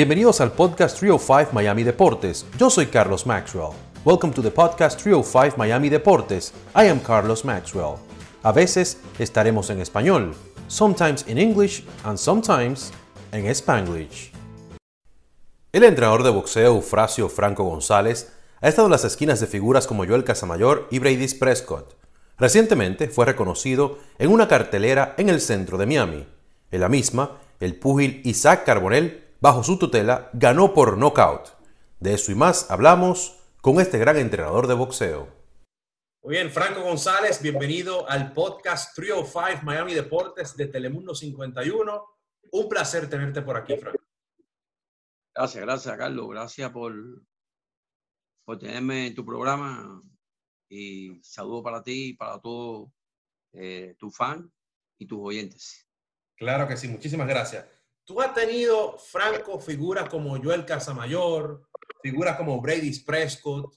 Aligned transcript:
Bienvenidos 0.00 0.40
al 0.40 0.52
podcast 0.52 0.98
305 0.98 1.52
Miami 1.52 1.82
Deportes. 1.82 2.46
Yo 2.56 2.70
soy 2.70 2.86
Carlos 2.86 3.26
Maxwell. 3.26 3.74
Welcome 4.02 4.32
to 4.32 4.40
the 4.40 4.50
podcast 4.50 4.98
305 4.98 5.58
Miami 5.58 5.90
Deportes. 5.90 6.54
I 6.74 6.88
am 6.88 7.00
Carlos 7.00 7.44
Maxwell. 7.44 7.96
A 8.42 8.50
veces 8.50 8.98
estaremos 9.18 9.68
en 9.68 9.78
español, 9.78 10.34
sometimes 10.68 11.28
in 11.28 11.36
English 11.36 11.84
and 12.02 12.16
sometimes 12.16 12.92
en 13.32 13.44
Spanglish. 13.48 14.32
El 15.70 15.84
entrenador 15.84 16.22
de 16.22 16.30
boxeo 16.30 16.76
Eufrasio 16.76 17.28
Franco 17.28 17.64
González 17.64 18.32
ha 18.62 18.70
estado 18.70 18.86
en 18.86 18.92
las 18.92 19.04
esquinas 19.04 19.38
de 19.40 19.48
figuras 19.48 19.86
como 19.86 20.06
Joel 20.06 20.24
Casamayor 20.24 20.88
y 20.90 20.98
Brady 20.98 21.28
Prescott. 21.34 21.94
Recientemente 22.38 23.08
fue 23.08 23.26
reconocido 23.26 23.98
en 24.18 24.32
una 24.32 24.48
cartelera 24.48 25.14
en 25.18 25.28
el 25.28 25.42
centro 25.42 25.76
de 25.76 25.84
Miami. 25.84 26.26
En 26.70 26.80
la 26.80 26.88
misma, 26.88 27.36
el 27.60 27.78
púgil 27.78 28.22
Isaac 28.24 28.64
Carbonell 28.64 29.29
bajo 29.40 29.62
su 29.62 29.78
tutela, 29.78 30.30
ganó 30.34 30.74
por 30.74 30.98
knockout. 30.98 31.48
De 31.98 32.14
eso 32.14 32.32
y 32.32 32.34
más 32.34 32.70
hablamos 32.70 33.38
con 33.60 33.80
este 33.80 33.98
gran 33.98 34.16
entrenador 34.16 34.66
de 34.66 34.74
boxeo. 34.74 35.28
Muy 36.22 36.34
bien, 36.34 36.50
Franco 36.50 36.82
González, 36.82 37.40
bienvenido 37.40 38.08
al 38.08 38.32
podcast 38.34 38.94
305 38.94 39.62
Miami 39.64 39.94
Deportes 39.94 40.54
de 40.56 40.66
Telemundo 40.66 41.14
51. 41.14 42.04
Un 42.52 42.68
placer 42.68 43.08
tenerte 43.08 43.40
por 43.40 43.56
aquí, 43.56 43.76
Franco. 43.76 43.98
Gracias, 45.34 45.64
gracias, 45.64 45.96
Carlos. 45.96 46.28
Gracias 46.28 46.70
por, 46.70 46.94
por 48.44 48.58
tenerme 48.58 49.06
en 49.06 49.14
tu 49.14 49.24
programa 49.24 50.02
y 50.68 51.18
saludo 51.22 51.62
para 51.62 51.82
ti 51.82 52.08
y 52.08 52.14
para 52.14 52.38
todos 52.38 52.90
eh, 53.52 53.94
tus 53.98 54.14
fans 54.14 54.46
y 54.98 55.06
tus 55.06 55.18
oyentes. 55.22 55.86
Claro 56.36 56.68
que 56.68 56.76
sí, 56.76 56.88
muchísimas 56.88 57.28
gracias. 57.28 57.66
Tú 58.10 58.20
has 58.20 58.34
tenido, 58.34 58.98
Franco, 58.98 59.60
figuras 59.60 60.08
como 60.08 60.36
Joel 60.42 60.66
Casamayor, 60.66 61.62
figuras 62.02 62.36
como 62.36 62.60
Brady 62.60 62.98
Prescott. 63.04 63.72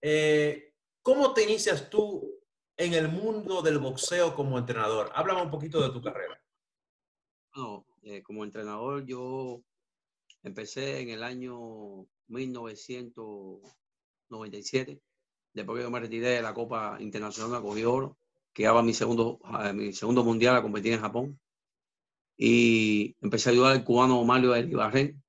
Eh, 0.00 0.72
¿Cómo 1.02 1.34
te 1.34 1.42
inicias 1.42 1.90
tú 1.90 2.32
en 2.76 2.94
el 2.94 3.08
mundo 3.08 3.62
del 3.62 3.80
boxeo 3.80 4.36
como 4.36 4.56
entrenador? 4.56 5.10
Háblame 5.12 5.42
un 5.42 5.50
poquito 5.50 5.82
de 5.82 5.90
tu 5.90 6.00
carrera. 6.00 6.40
Eh, 8.02 8.22
como 8.22 8.44
entrenador 8.44 9.04
yo 9.04 9.60
empecé 10.44 11.00
en 11.00 11.10
el 11.10 11.24
año 11.24 12.06
1997, 12.28 15.00
después 15.54 15.78
que 15.78 15.82
yo 15.82 15.90
me 15.90 15.98
retiré 15.98 16.28
de 16.28 16.42
la 16.42 16.54
Copa 16.54 16.98
Internacional, 17.00 17.62
cogí 17.62 17.84
oro, 17.84 18.16
que 18.52 18.62
daba 18.62 18.84
mi 18.84 18.94
segundo, 18.94 19.40
eh, 19.64 19.72
mi 19.72 19.92
segundo 19.92 20.22
mundial 20.22 20.54
a 20.54 20.62
competir 20.62 20.92
en 20.92 21.00
Japón 21.00 21.40
y 22.36 23.16
empecé 23.20 23.48
a 23.48 23.52
ayudar 23.52 23.72
al 23.72 23.84
cubano 23.84 24.22
Mario 24.24 24.56
Ibarren 24.56 25.22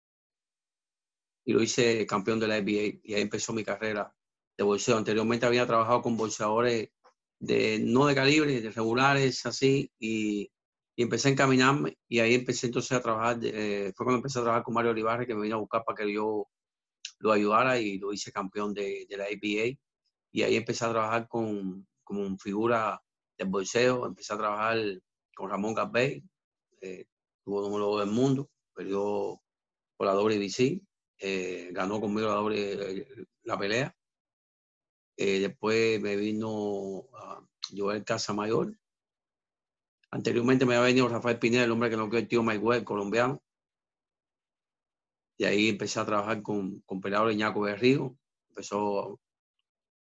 y 1.45 1.53
lo 1.53 1.63
hice 1.63 2.05
campeón 2.05 2.39
de 2.39 2.47
la 2.47 2.57
NBA 2.57 2.99
y 3.03 3.13
ahí 3.13 3.21
empezó 3.21 3.53
mi 3.53 3.63
carrera 3.63 4.13
de 4.57 4.63
bolseo. 4.63 4.97
Anteriormente 4.97 5.45
había 5.45 5.65
trabajado 5.65 6.01
con 6.01 6.17
bolseadores 6.17 6.89
de 7.39 7.79
no 7.79 8.05
de 8.05 8.15
calibre, 8.15 8.59
de 8.61 8.71
regulares, 8.71 9.45
así, 9.45 9.91
y, 9.99 10.51
y 10.95 11.03
empecé 11.03 11.29
a 11.29 11.31
encaminarme 11.31 11.97
y 12.09 12.19
ahí 12.19 12.33
empecé 12.35 12.67
entonces 12.67 12.91
a 12.93 13.01
trabajar, 13.01 13.39
eh, 13.43 13.93
fue 13.95 14.05
cuando 14.05 14.17
empecé 14.17 14.39
a 14.39 14.41
trabajar 14.43 14.63
con 14.63 14.73
Mario 14.73 14.91
Olivares 14.91 15.27
que 15.27 15.35
me 15.35 15.43
vino 15.43 15.55
a 15.55 15.59
buscar 15.59 15.83
para 15.85 15.95
que 15.95 16.11
yo 16.11 16.47
lo 17.19 17.31
ayudara 17.31 17.79
y 17.79 17.97
lo 17.99 18.11
hice 18.13 18.31
campeón 18.31 18.73
de, 18.73 19.05
de 19.09 19.17
la 19.17 19.25
NBA 19.25 19.77
y 20.31 20.41
ahí 20.43 20.55
empecé 20.55 20.85
a 20.85 20.91
trabajar 20.91 21.27
con 21.27 21.87
como 22.03 22.37
figura 22.37 23.01
del 23.37 23.49
bolseo, 23.49 24.05
empecé 24.05 24.33
a 24.33 24.37
trabajar 24.37 24.77
con 25.35 25.49
Ramón 25.49 25.73
Gabey, 25.73 26.23
eh, 26.81 27.05
tuvo 27.43 27.61
número 27.61 27.97
del 27.97 28.09
mundo, 28.09 28.49
perdió 28.73 29.41
por 29.95 30.07
la 30.07 30.13
WBC, 30.15 30.81
eh, 31.19 31.69
ganó 31.71 31.99
conmigo 31.99 32.27
la, 32.27 32.35
doble, 32.35 33.27
la 33.43 33.57
pelea. 33.57 33.95
Eh, 35.15 35.39
después 35.39 35.99
me 35.99 36.15
vino 36.15 37.07
a 37.13 37.43
Joel 37.75 38.03
Casamayor. 38.03 38.77
Anteriormente 40.11 40.65
me 40.65 40.75
había 40.75 40.87
venido 40.87 41.07
Rafael 41.07 41.39
Pineda, 41.39 41.63
el 41.63 41.71
hombre 41.71 41.89
que 41.89 41.97
no 41.97 42.09
quedó 42.09 42.19
el 42.19 42.27
tío 42.27 42.43
Mike 42.43 42.83
colombiano. 42.83 43.41
Y 45.37 45.45
ahí 45.45 45.69
empecé 45.69 45.99
a 45.99 46.05
trabajar 46.05 46.41
con, 46.41 46.81
con 46.81 47.01
peleadores 47.01 47.35
Ñaco 47.35 47.61
Berrío. 47.61 48.17
Empezó 48.49 49.19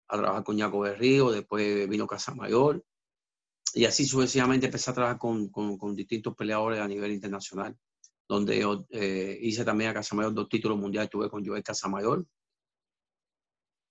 a 0.09 0.17
trabajar 0.17 0.45
con 0.45 0.57
Ñaco 0.57 0.81
Berrío, 0.81 1.31
después 1.31 1.89
vino 1.89 2.07
Casamayor 2.07 2.85
y 3.75 3.85
así 3.85 4.05
sucesivamente 4.07 4.67
empecé 4.67 4.91
a 4.91 4.95
trabajar 4.95 5.19
con, 5.19 5.49
con, 5.49 5.95
distintos 5.95 6.35
peleadores 6.35 6.81
a 6.81 6.89
nivel 6.89 7.13
internacional, 7.13 7.77
donde 8.29 8.61
yo 8.61 8.87
eh, 8.91 9.39
hice 9.41 9.65
también 9.65 9.91
a 9.91 9.95
Casamayor 9.95 10.35
dos 10.35 10.49
títulos 10.49 10.79
mundiales, 10.79 11.11
tuve 11.11 11.29
con 11.29 11.45
Joel 11.45 11.63
Casamayor, 11.63 12.27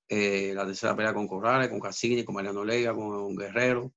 eh, 0.10 0.54
la 0.54 0.66
tercera 0.66 0.96
pelea 0.96 1.14
con 1.14 1.28
Corrales, 1.28 1.70
con 1.70 1.80
Cassini, 1.80 2.24
con 2.24 2.36
Mariano 2.36 2.64
Lega, 2.64 2.94
con 2.94 3.36
Guerrero, 3.36 3.94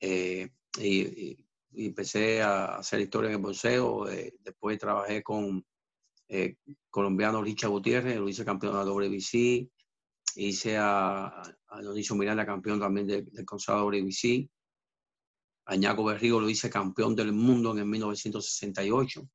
eh, 0.00 0.50
y, 0.78 1.46
empecé 1.72 2.42
a 2.42 2.76
hacer 2.76 3.00
historia 3.00 3.28
en 3.28 3.36
el 3.36 3.42
boxeo, 3.42 4.06
después 4.40 4.76
trabajé 4.76 5.22
con 5.22 5.64
colombiano 6.90 7.42
Richard 7.42 7.70
Gutiérrez, 7.70 8.16
lo 8.16 8.28
hice 8.28 8.44
campeón 8.44 8.72
de 8.72 8.78
la 8.78 8.84
WBC, 8.84 9.70
hice 10.34 10.76
a, 10.78 11.42
a 11.70 11.80
Dionisio 11.80 12.16
Miranda, 12.16 12.44
campeón 12.44 12.80
también 12.80 13.06
del, 13.06 13.30
del 13.30 13.44
Consejo 13.44 13.84
WBC. 13.84 14.48
Añaco 15.66 16.04
Berrigo 16.04 16.40
lo 16.40 16.48
hice 16.48 16.68
campeón 16.68 17.14
del 17.14 17.32
mundo 17.32 17.72
en 17.72 17.78
el 17.78 17.86
1968. 17.86 19.28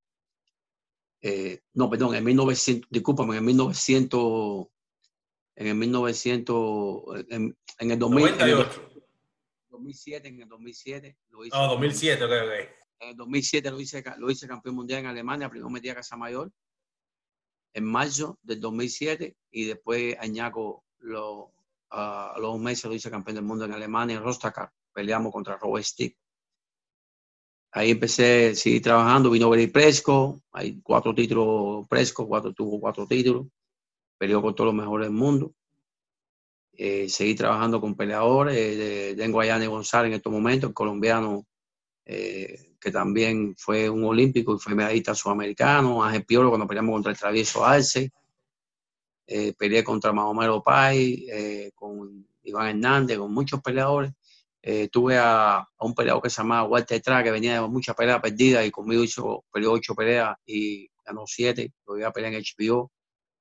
Eh, 1.22 1.62
no, 1.74 1.90
perdón, 1.90 2.16
en 2.16 2.24
1900, 2.24 2.90
discúlpame, 2.92 3.32
en 3.34 3.38
el 3.38 3.46
1900, 3.46 4.68
en 5.56 5.68
el 5.68 5.76
1900, 5.76 7.26
en, 7.30 7.58
en 7.80 7.92
el 7.92 8.00
2000, 8.00 8.26
2007, 9.70 10.28
en 10.28 10.42
el 10.42 10.50
2007 10.50 11.18
lo 11.30 11.46
hice. 11.46 11.58
Oh, 11.58 11.68
2007, 11.70 12.24
ok, 12.24 12.32
ok. 12.32 12.70
En 13.00 13.10
el 13.10 13.16
2007 13.16 13.72
lo 13.72 13.80
hice, 13.80 14.04
lo 14.18 14.30
hice 14.30 14.48
campeón 14.48 14.76
mundial 14.76 15.00
en 15.00 15.06
Alemania, 15.08 15.50
primero 15.50 15.70
metí 15.70 15.90
a 15.90 15.96
Casa 15.96 16.18
Mayor 16.18 16.52
en 17.74 17.84
marzo 17.84 18.40
del 18.42 18.62
2007 18.62 19.36
y 19.52 19.66
después 19.66 20.16
Añaco 20.20 20.86
lo, 21.00 21.54
a 21.90 22.36
los 22.40 22.60
meses 22.60 22.86
lo 22.86 22.94
hice 22.94 23.12
campeón 23.12 23.36
del 23.36 23.46
mundo 23.46 23.66
en 23.66 23.74
Alemania, 23.74 24.18
en 24.18 24.24
Rostock, 24.24 24.70
peleamos 24.94 25.32
contra 25.32 25.58
Robert 25.58 25.86
Stick. 25.86 26.18
Ahí 27.72 27.92
empecé 27.92 28.50
a 28.50 28.56
seguir 28.56 28.82
trabajando, 28.82 29.30
vino 29.30 29.50
Gary 29.50 29.68
Presco, 29.68 30.42
hay 30.54 30.80
cuatro 30.82 31.14
títulos 31.14 31.86
Presco, 31.90 32.28
cuatro, 32.28 32.54
tuvo 32.54 32.80
cuatro 32.80 33.06
títulos, 33.06 33.48
peleó 34.18 34.42
con 34.42 34.56
todos 34.56 34.68
los 34.68 34.76
mejores 34.76 35.08
del 35.08 35.16
mundo. 35.16 35.54
Eh, 36.78 37.10
seguí 37.10 37.36
trabajando 37.36 37.80
con 37.80 37.96
peleadores, 37.96 38.56
eh, 38.58 39.16
tengo 39.18 39.42
a 39.42 39.46
Yane 39.46 39.68
González 39.68 40.10
en 40.10 40.16
estos 40.16 40.32
momentos, 40.32 40.74
colombiano 40.74 41.46
eh, 42.06 42.76
que 42.80 42.92
también 42.92 43.56
fue 43.58 43.90
un 43.90 44.04
olímpico 44.04 44.56
y 44.56 44.60
fue 44.60 44.76
medallista 44.76 45.16
sudamericano, 45.16 46.04
Ángel 46.04 46.24
Piolo 46.24 46.50
cuando 46.50 46.68
peleamos 46.68 46.94
contra 46.94 47.12
el 47.12 47.18
travieso 47.18 47.66
Arce, 47.66 48.12
eh, 49.28 49.54
peleé 49.54 49.84
contra 49.84 50.14
Mahomero 50.14 50.62
Pai, 50.64 51.26
eh, 51.32 51.72
con 51.74 52.28
Iván 52.44 52.68
Hernández, 52.70 53.18
con 53.18 53.34
muchos 53.34 53.62
peleadores. 53.62 54.14
Eh, 54.62 54.90
tuve 54.90 55.18
a, 55.18 55.68
un 55.80 55.94
peleador 55.94 56.22
que 56.24 56.30
se 56.30 56.42
llamaba 56.42 56.68
Walter 56.68 57.02
Tra, 57.02 57.24
que 57.24 57.32
venía 57.32 57.62
de 57.62 57.68
muchas 57.68 57.96
peleas 57.96 58.22
perdidas 58.22 58.66
y 58.66 58.72
conmigo 58.72 59.04
hizo, 59.04 59.46
peleó 59.52 59.74
ocho 59.74 59.96
peleas 59.96 60.36
y 60.46 60.90
ganó 61.06 61.24
siete. 61.28 61.74
Lo 61.88 61.98
iba 61.98 62.08
a 62.08 62.14
pelear 62.14 62.34
en 62.34 62.42
HBO. 62.42 62.92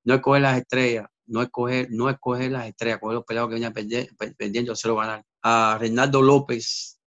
No 0.03 0.15
escoger 0.15 0.41
las 0.41 0.57
estrellas, 0.59 1.07
no 1.25 1.41
escoger, 1.41 1.87
no 1.91 2.09
escoger 2.09 2.51
las 2.51 2.67
estrellas, 2.67 2.99
coger 2.99 3.15
los 3.15 3.25
peleadores 3.25 3.59
que 3.59 3.71
venían 3.71 4.35
perdiendo, 4.37 4.73
hacerlo 4.73 4.97
ganar. 4.97 5.23
A 5.41 5.77
Reinaldo 5.79 6.21
López, 6.21 6.99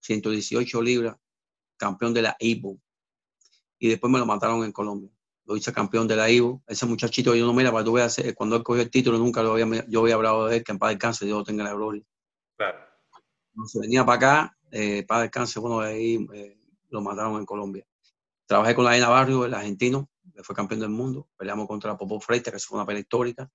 118 0.00 0.82
libras, 0.82 1.16
campeón 1.76 2.14
de 2.14 2.22
la 2.22 2.36
IBO. 2.38 2.78
Y 3.78 3.88
después 3.88 4.12
me 4.12 4.18
lo 4.18 4.26
mataron 4.26 4.64
en 4.64 4.72
Colombia 4.72 5.15
lo 5.46 5.56
hice 5.56 5.72
campeón 5.72 6.08
de 6.08 6.16
la 6.16 6.28
IVO. 6.28 6.62
Ese 6.66 6.86
muchachito 6.86 7.34
yo 7.34 7.46
no 7.46 7.52
mira, 7.52 7.70
para 7.72 7.84
tú 7.84 7.92
veas, 7.92 8.20
cuando 8.34 8.56
él 8.56 8.62
cogió 8.62 8.82
el 8.82 8.90
título, 8.90 9.18
nunca 9.18 9.42
lo 9.42 9.52
había, 9.52 9.86
yo 9.88 10.00
había 10.00 10.14
hablado 10.16 10.46
de 10.46 10.56
él, 10.56 10.64
que 10.64 10.72
en 10.72 10.78
paz 10.78 10.90
descanse, 10.90 11.24
Dios 11.24 11.38
lo 11.38 11.44
tenga 11.44 11.64
la 11.64 11.72
gloria. 11.72 12.02
Claro. 12.56 12.78
Se 13.66 13.80
venía 13.80 14.04
para 14.04 14.16
acá, 14.16 14.58
eh, 14.70 15.04
para 15.06 15.22
descanse, 15.22 15.60
bueno, 15.60 15.80
de 15.80 15.88
ahí 15.88 16.26
eh, 16.34 16.58
lo 16.90 17.00
mataron 17.00 17.36
en 17.36 17.46
Colombia. 17.46 17.86
Trabajé 18.46 18.74
con 18.74 18.84
la 18.84 18.96
Ena 18.96 19.08
Barrio, 19.08 19.44
el 19.44 19.54
argentino, 19.54 20.08
que 20.34 20.42
fue 20.42 20.54
campeón 20.54 20.80
del 20.80 20.90
mundo. 20.90 21.28
Peleamos 21.36 21.66
contra 21.66 21.96
Popo 21.96 22.20
Freite, 22.20 22.52
que 22.52 22.58
fue 22.58 22.78
una 22.78 22.86
pelea 22.86 23.00
histórica. 23.00 23.50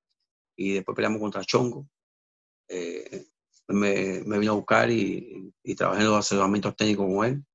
Y 0.56 0.74
después 0.74 0.96
peleamos 0.96 1.22
contra 1.22 1.44
Chongo. 1.44 1.88
Eh, 2.68 3.28
me, 3.68 4.22
me, 4.26 4.40
vino 4.40 4.54
a 4.54 4.56
buscar 4.56 4.90
y, 4.90 5.54
y, 5.64 5.76
trabajé 5.76 6.02
en 6.02 6.08
los 6.08 6.18
asesoramientos 6.18 6.76
técnicos 6.76 7.06
con 7.06 7.26
él. 7.26 7.46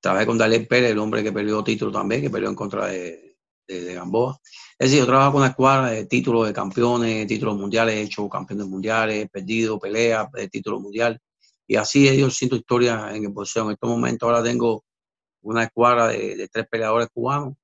Trabajé 0.00 0.26
con 0.26 0.36
Daniel 0.36 0.66
Pérez, 0.66 0.90
el 0.90 0.98
hombre 0.98 1.22
que 1.22 1.32
perdió 1.32 1.64
título 1.64 1.90
también, 1.90 2.20
que 2.20 2.30
peleó 2.30 2.50
en 2.50 2.54
contra 2.54 2.86
de, 2.86 3.33
de, 3.66 3.94
Gamboa. 3.94 4.38
Es 4.78 4.90
decir, 4.90 5.00
yo 5.00 5.06
trabajo 5.06 5.32
con 5.32 5.42
una 5.42 5.50
escuadra 5.50 5.90
de 5.90 6.06
títulos 6.06 6.46
de 6.46 6.52
campeones, 6.52 7.26
títulos 7.26 7.56
mundiales, 7.56 7.94
he 7.94 8.02
hecho 8.02 8.28
campeones 8.28 8.66
mundiales, 8.66 9.28
perdido 9.30 9.78
peleas 9.78 10.30
de 10.32 10.48
títulos 10.48 10.80
mundiales. 10.80 11.20
Y 11.66 11.76
así 11.76 12.08
he 12.08 12.14
ido 12.14 12.28
haciendo 12.28 12.56
historias 12.56 13.14
en 13.14 13.24
el 13.24 13.30
boxeo. 13.30 13.64
En 13.64 13.72
estos 13.72 13.88
momentos 13.88 14.26
ahora 14.26 14.42
tengo 14.42 14.84
una 15.42 15.64
escuadra 15.64 16.08
de, 16.08 16.48
tres 16.52 16.66
peleadores 16.68 17.08
cubanos 17.12 17.54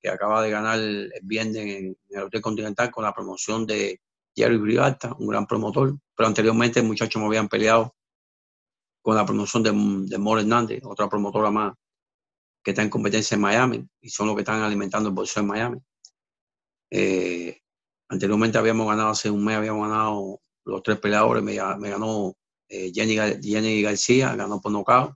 que 0.00 0.08
acaba 0.08 0.42
de 0.42 0.50
ganar 0.50 0.78
el 0.78 1.12
viernes 1.22 1.56
en, 1.56 1.96
el 2.08 2.22
Hotel 2.22 2.40
Continental 2.40 2.90
con 2.90 3.04
la 3.04 3.12
promoción 3.12 3.66
de 3.66 4.00
Jerry 4.34 4.56
Brigalta, 4.56 5.14
un 5.18 5.28
gran 5.28 5.46
promotor, 5.46 5.96
pero 6.16 6.26
anteriormente 6.26 6.82
muchachos 6.82 7.20
me 7.20 7.26
habían 7.26 7.48
peleado 7.48 7.94
con 9.02 9.16
la 9.16 9.26
promoción 9.26 9.62
de, 9.62 9.70
de 9.72 10.18
More 10.18 10.42
Hernández, 10.42 10.80
otra 10.84 11.08
promotora 11.08 11.50
más 11.50 11.74
que 12.62 12.72
está 12.72 12.82
en 12.82 12.90
competencia 12.90 13.34
en 13.34 13.40
Miami 13.40 13.88
y 14.00 14.10
son 14.10 14.26
los 14.26 14.36
que 14.36 14.42
están 14.42 14.62
alimentando 14.62 15.08
el 15.08 15.14
bolso 15.14 15.40
en 15.40 15.46
Miami. 15.46 15.78
Eh, 16.90 17.60
anteriormente 18.08 18.58
habíamos 18.58 18.86
ganado, 18.86 19.10
hace 19.10 19.30
un 19.30 19.44
mes 19.44 19.56
habíamos 19.56 19.88
ganado 19.88 20.40
los 20.64 20.82
tres 20.82 20.98
peleadores, 20.98 21.42
me, 21.42 21.54
ganó 21.54 22.34
eh, 22.68 22.92
Jenny, 22.94 23.16
Jenny, 23.42 23.82
García, 23.82 24.34
ganó 24.34 24.60
por 24.60 24.72
nocaut, 24.72 25.14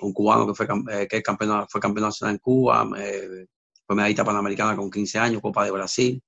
un 0.00 0.12
cubano 0.12 0.46
que 0.46 0.54
fue, 0.54 0.66
eh, 0.92 1.06
que 1.08 1.22
campeón, 1.22 1.66
fue 1.68 1.80
campeón 1.80 2.06
nacional 2.06 2.34
en 2.34 2.38
Cuba, 2.40 2.86
fue 3.86 3.96
medallista 3.96 4.24
panamericana 4.24 4.76
con 4.76 4.90
15 4.90 5.18
años, 5.18 5.42
Copa 5.42 5.64
de 5.64 5.70
Brasil, 5.70 6.22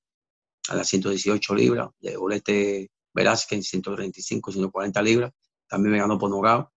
a 0.68 0.76
las 0.76 0.88
118 0.88 1.54
libras, 1.54 1.88
de 1.98 2.16
Bolete 2.16 2.90
Velázquez 3.12 3.56
en 3.56 3.62
135, 3.62 4.52
140 4.52 5.02
libras, 5.02 5.32
también 5.66 5.92
me 5.92 5.98
ganó 5.98 6.18
por 6.18 6.30
nocaut. 6.30 6.68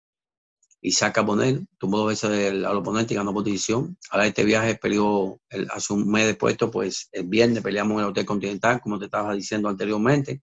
Isaac 0.81 1.16
Carbonell 1.16 1.68
tuvo 1.78 1.98
dos 1.98 2.08
veces 2.08 2.52
al 2.52 2.78
oponente 2.78 3.14
y 3.14 3.18
ganó 3.18 3.34
por 3.34 3.44
división. 3.44 3.98
Ahora 4.12 4.28
este 4.28 4.46
viaje 4.46 4.76
peleó 4.76 5.40
hace 5.72 5.94
un 5.94 6.10
mes 6.10 6.28
después, 6.28 6.58
pues 6.72 7.10
el 7.12 7.28
viernes 7.28 7.62
peleamos 7.62 7.96
en 7.96 8.00
el 8.00 8.06
Hotel 8.12 8.26
Continental, 8.26 8.80
como 8.80 8.98
te 8.98 9.06
estaba 9.06 9.34
diciendo 9.34 9.68
anteriormente. 9.68 10.42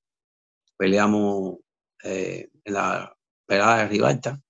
Peleamos 0.77 1.57
eh, 2.03 2.51
en 2.65 2.75
la 2.75 3.17
pelada 3.47 3.79
de 3.79 3.89
Rivalta, 3.89 4.41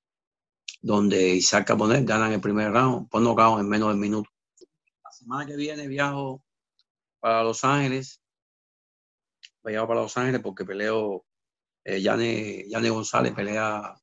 donde 0.82 1.34
Isaac 1.36 1.68
Carbonell 1.68 2.04
gana 2.04 2.26
en 2.26 2.34
el 2.34 2.40
primer 2.40 2.72
round, 2.72 3.08
por 3.08 3.22
nocaut 3.22 3.60
en 3.60 3.68
menos 3.68 3.88
de 3.88 3.94
un 3.94 4.00
minuto. 4.00 4.30
La 5.04 5.12
semana 5.12 5.46
que 5.46 5.56
viene 5.56 5.86
viajo 5.86 6.42
para 7.20 7.44
Los 7.44 7.62
Ángeles. 7.64 8.20
Viajo 9.62 9.86
para 9.86 10.02
Los 10.02 10.16
Ángeles 10.16 10.40
porque 10.42 10.64
peleo 10.64 11.24
eh, 11.84 12.00
Yane, 12.00 12.64
Yane 12.68 12.90
González, 12.90 13.32
pelea 13.32 13.96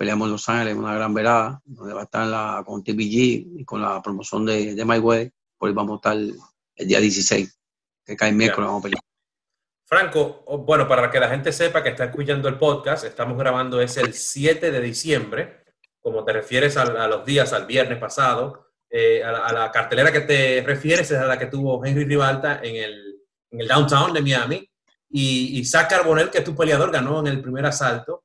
peleamos 0.00 0.28
en 0.28 0.32
Los 0.32 0.48
Ángeles, 0.48 0.76
una 0.76 0.94
gran 0.94 1.12
verada, 1.12 1.60
donde 1.62 1.92
va 1.92 2.00
a 2.00 2.04
estar 2.04 2.26
la, 2.26 2.62
con 2.64 2.82
TPG 2.82 3.58
y 3.60 3.64
con 3.66 3.82
la 3.82 4.00
promoción 4.00 4.46
de, 4.46 4.74
de 4.74 4.84
My 4.86 4.96
Way. 4.96 5.30
Por 5.58 5.68
ahí 5.68 5.74
vamos 5.74 5.92
a 5.92 5.96
estar 5.96 6.16
el, 6.16 6.88
día 6.88 7.00
16, 7.00 7.60
que 8.06 8.16
cae 8.16 8.32
miércoles, 8.32 8.66
vamos 8.66 8.80
a 8.80 8.84
pelear. 8.84 9.02
Franco, 9.84 10.42
bueno, 10.66 10.88
para 10.88 11.10
que 11.10 11.20
la 11.20 11.28
gente 11.28 11.52
sepa 11.52 11.82
que 11.82 11.90
está 11.90 12.04
escuchando 12.04 12.48
el 12.48 12.56
podcast, 12.56 13.04
estamos 13.04 13.36
grabando 13.36 13.78
es 13.82 13.98
el 13.98 14.14
7 14.14 14.70
de 14.70 14.80
diciembre, 14.80 15.64
como 16.00 16.24
te 16.24 16.32
refieres 16.32 16.78
a, 16.78 17.06
los 17.06 17.22
días, 17.26 17.52
al 17.52 17.66
viernes 17.66 17.98
pasado, 17.98 18.68
eh, 18.88 19.22
a, 19.22 19.52
la, 19.52 19.70
cartelera 19.70 20.10
que 20.10 20.20
te 20.20 20.62
refieres 20.62 21.10
es 21.10 21.18
a 21.18 21.26
la 21.26 21.38
que 21.38 21.44
tuvo 21.44 21.84
Henry 21.84 22.04
Rivalta 22.04 22.60
en 22.62 22.76
el, 22.76 23.20
en 23.50 23.60
el 23.60 23.68
downtown 23.68 24.14
de 24.14 24.22
Miami, 24.22 24.66
y, 25.10 25.58
y 25.58 25.64
Zach 25.66 25.90
Carbonell, 25.90 26.30
que 26.30 26.38
es 26.38 26.44
tu 26.44 26.56
peleador, 26.56 26.90
ganó 26.90 27.20
en 27.20 27.26
el 27.26 27.42
primer 27.42 27.66
asalto 27.66 28.19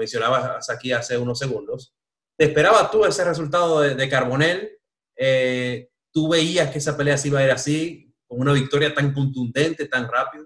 mencionabas 0.00 0.68
aquí 0.70 0.92
hace 0.92 1.16
unos 1.18 1.38
segundos. 1.38 1.94
¿Te 2.36 2.46
esperabas 2.46 2.90
tú 2.90 3.04
ese 3.04 3.22
resultado 3.22 3.82
de, 3.82 3.94
de 3.94 4.08
Carbonell? 4.08 4.78
Eh, 5.14 5.90
¿Tú 6.10 6.28
veías 6.28 6.70
que 6.70 6.78
esa 6.78 6.96
pelea 6.96 7.18
se 7.18 7.28
iba 7.28 7.38
a 7.38 7.44
ir 7.44 7.50
así, 7.50 8.12
con 8.26 8.40
una 8.40 8.54
victoria 8.54 8.94
tan 8.94 9.12
contundente, 9.12 9.86
tan 9.86 10.10
rápida? 10.10 10.44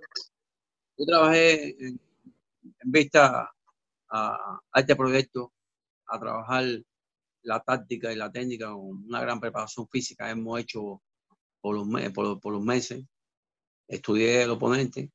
Yo 0.98 1.06
trabajé 1.06 1.76
en, 1.78 2.00
vista 2.84 3.52
a, 4.10 4.60
este 4.74 4.96
proyecto, 4.96 5.52
a 6.06 6.18
trabajar 6.18 6.64
la 7.42 7.60
táctica 7.60 8.12
y 8.12 8.16
la 8.16 8.30
técnica 8.30 8.72
con 8.72 9.04
una 9.06 9.20
gran 9.20 9.38
preparación 9.38 9.88
física. 9.88 10.28
Hemos 10.30 10.60
hecho 10.60 11.00
por 11.60 11.76
los, 11.76 11.86
por, 12.12 12.40
por 12.40 12.52
los 12.52 12.62
meses. 12.62 13.04
Estudié 13.86 14.42
el 14.42 14.50
oponente 14.50 15.10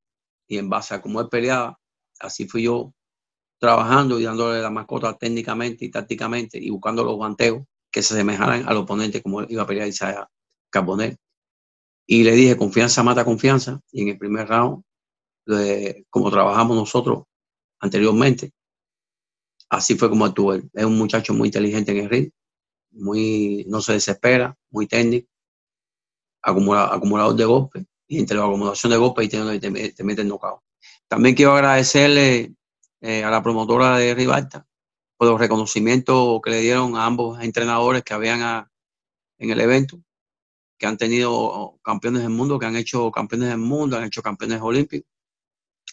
y 0.48 0.58
en 0.58 0.70
base 0.70 0.96
a 0.96 1.02
cómo 1.02 1.20
él 1.20 1.28
peleaba, 1.30 1.78
así 2.20 2.48
fui 2.48 2.64
yo 2.64 2.94
trabajando 3.60 4.20
y 4.20 4.24
dándole 4.24 4.62
la 4.62 4.70
mascota 4.70 5.18
técnicamente 5.18 5.86
y 5.86 5.92
tácticamente 5.92 6.58
y 6.58 6.70
buscando 6.70 7.04
los 7.04 7.16
guanteos 7.16 7.64
que 7.92 8.02
se 8.02 8.14
asemejaran 8.14 8.68
al 8.68 8.78
oponente 8.78 9.22
como 9.22 9.44
iba 9.44 9.64
a 9.64 9.68
pelear 9.68 9.88
Isaiah 9.88 10.28
Carbonell. 10.70 11.18
Y 12.08 12.24
le 12.24 12.32
dije, 12.32 12.58
confianza 12.58 13.04
mata 13.04 13.26
confianza. 13.26 13.82
Y 13.92 14.04
en 14.04 14.08
el 14.10 14.18
primer 14.18 14.48
round, 14.48 14.84
como 16.10 16.32
trabajamos 16.32 16.76
nosotros 16.76 17.24
anteriormente, 17.80 18.52
así 19.70 19.96
fue 19.96 20.10
como 20.10 20.26
actuó 20.26 20.54
él. 20.54 20.70
Es 20.74 20.86
un 20.86 20.98
muchacho 20.98 21.34
muy 21.34 21.50
inteligente 21.50 21.92
en 21.92 21.98
el 22.06 22.10
ring, 22.10 22.32
muy, 22.92 23.66
no 23.68 23.82
se 23.82 23.94
desespera, 23.94 24.56
muy 24.72 24.88
técnico, 24.88 25.28
acumulador 26.42 27.36
de 27.36 27.46
golpes, 27.46 27.86
y 28.08 28.20
entre 28.20 28.38
la 28.38 28.46
acumulación 28.46 28.92
de 28.92 28.98
golpes 28.98 29.26
y 29.26 29.30
te, 29.30 29.60
te, 29.60 29.92
te 29.92 30.04
mete 30.04 30.22
el 30.22 30.28
knockout. 30.28 30.62
También 31.08 31.36
quiero 31.36 31.54
agradecerle 31.54 32.54
eh, 33.02 33.24
a 33.24 33.32
la 33.32 33.42
promotora 33.42 33.98
de 33.98 34.14
Rivalta 34.14 34.68
por 35.20 35.28
los 35.28 35.40
reconocimientos 35.40 36.40
que 36.42 36.50
le 36.50 36.62
dieron 36.62 36.96
a 36.96 37.06
ambos 37.06 37.42
entrenadores 37.42 38.04
que 38.04 38.14
habían 38.14 38.68
en 39.38 39.50
el 39.50 39.60
evento, 39.60 40.02
que 40.78 40.86
han 40.86 40.98
tenido 40.98 41.78
campeones 41.84 42.22
del 42.22 42.32
mundo, 42.32 42.58
que 42.58 42.66
han 42.66 42.78
hecho 42.78 43.12
campeones 43.12 43.50
del 43.50 43.58
mundo, 43.58 43.98
han 43.98 44.06
hecho 44.06 44.22
campeones 44.22 44.62
olímpicos. 44.62 45.10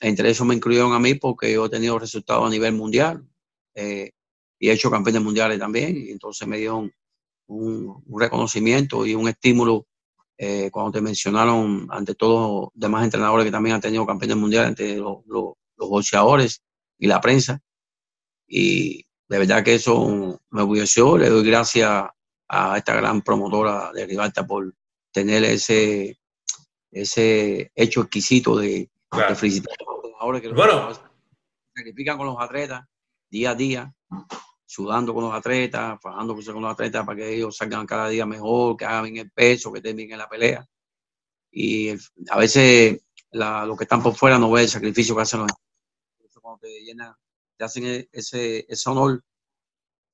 Entre 0.00 0.31
eso 0.31 0.44
me 0.44 0.55
incluyeron 0.55 0.93
a 0.93 1.00
mí 1.00 1.14
porque 1.14 1.53
yo 1.53 1.67
he 1.67 1.70
tenido 1.70 1.99
resultados 1.99 2.47
a 2.47 2.50
nivel 2.50 2.75
mundial 2.75 3.26
eh, 3.75 4.12
y 4.58 4.69
he 4.69 4.73
hecho 4.73 4.91
campeones 4.91 5.23
mundiales 5.23 5.58
también. 5.58 5.97
Y 5.97 6.11
entonces 6.11 6.47
me 6.47 6.58
dieron 6.58 6.93
un, 7.49 8.05
reconocimiento 8.19 9.06
y 9.06 9.14
un 9.14 9.29
estímulo 9.29 9.87
eh, 10.38 10.70
cuando 10.70 10.93
te 10.93 11.00
mencionaron 11.00 11.88
ante 11.91 12.14
todos 12.14 12.61
los 12.61 12.70
demás 12.75 13.05
entrenadores 13.05 13.44
que 13.44 13.50
también 13.50 13.75
han 13.75 13.81
tenido 13.81 14.06
campeones 14.06 14.37
mundiales, 14.37 14.69
ante 14.69 14.97
los, 14.97 15.26
los, 15.26 15.55
los 15.76 15.88
boxeadores 15.88 16.62
y 16.98 17.06
la 17.06 17.20
prensa. 17.20 17.60
Y 18.46 19.04
de 19.28 19.38
verdad 19.38 19.64
que 19.64 19.75
eso 19.75 20.40
me 20.50 20.62
orgulleció. 20.62 21.19
Le 21.19 21.28
doy 21.28 21.44
gracias 21.44 22.04
a 22.48 22.76
esta 22.76 22.94
gran 22.94 23.22
promotora 23.22 23.93
de 23.93 24.06
Rivalta 24.06 24.46
por 24.46 24.75
tener 25.12 25.44
ese, 25.44 26.19
ese 26.90 27.72
hecho 27.75 28.02
exquisito 28.02 28.56
de, 28.56 28.90
felicitar 29.34 29.75
a 29.78 29.84
los 29.84 30.04
entrenadores 30.04 30.43
que 30.43 30.48
bueno. 30.48 30.93
sacrifican 31.75 32.19
con 32.19 32.26
los 32.26 32.37
atletas 32.38 32.84
día 33.31 33.50
a 33.50 33.54
día, 33.54 33.94
sudando 34.65 35.12
con 35.15 35.24
los 35.24 35.34
atletas, 35.34 35.98
trabajando 36.00 36.34
con 36.34 36.62
los 36.62 36.72
atletas 36.72 37.05
para 37.05 37.17
que 37.17 37.34
ellos 37.34 37.56
salgan 37.56 37.86
cada 37.86 38.08
día 38.08 38.24
mejor, 38.26 38.76
que 38.76 38.84
hagan 38.84 39.05
bien 39.05 39.17
el 39.17 39.31
peso, 39.31 39.72
que 39.72 39.79
estén 39.79 39.96
bien 39.96 40.12
en 40.12 40.19
la 40.19 40.29
pelea. 40.29 40.67
Y 41.50 41.91
a 41.91 42.38
veces 42.38 43.00
la, 43.31 43.65
los 43.67 43.76
que 43.76 43.84
están 43.84 44.03
por 44.03 44.15
fuera 44.15 44.38
no 44.38 44.50
ven 44.50 44.65
el 44.65 44.70
sacrificio 44.70 45.17
que 45.17 45.22
hacen 45.22 45.41
los 45.41 45.50
te 46.60 46.69
llena, 46.81 47.17
te 47.56 47.65
hacen 47.65 47.86
e, 47.86 48.08
ese, 48.12 48.65
ese 48.69 48.91
honor, 48.91 49.22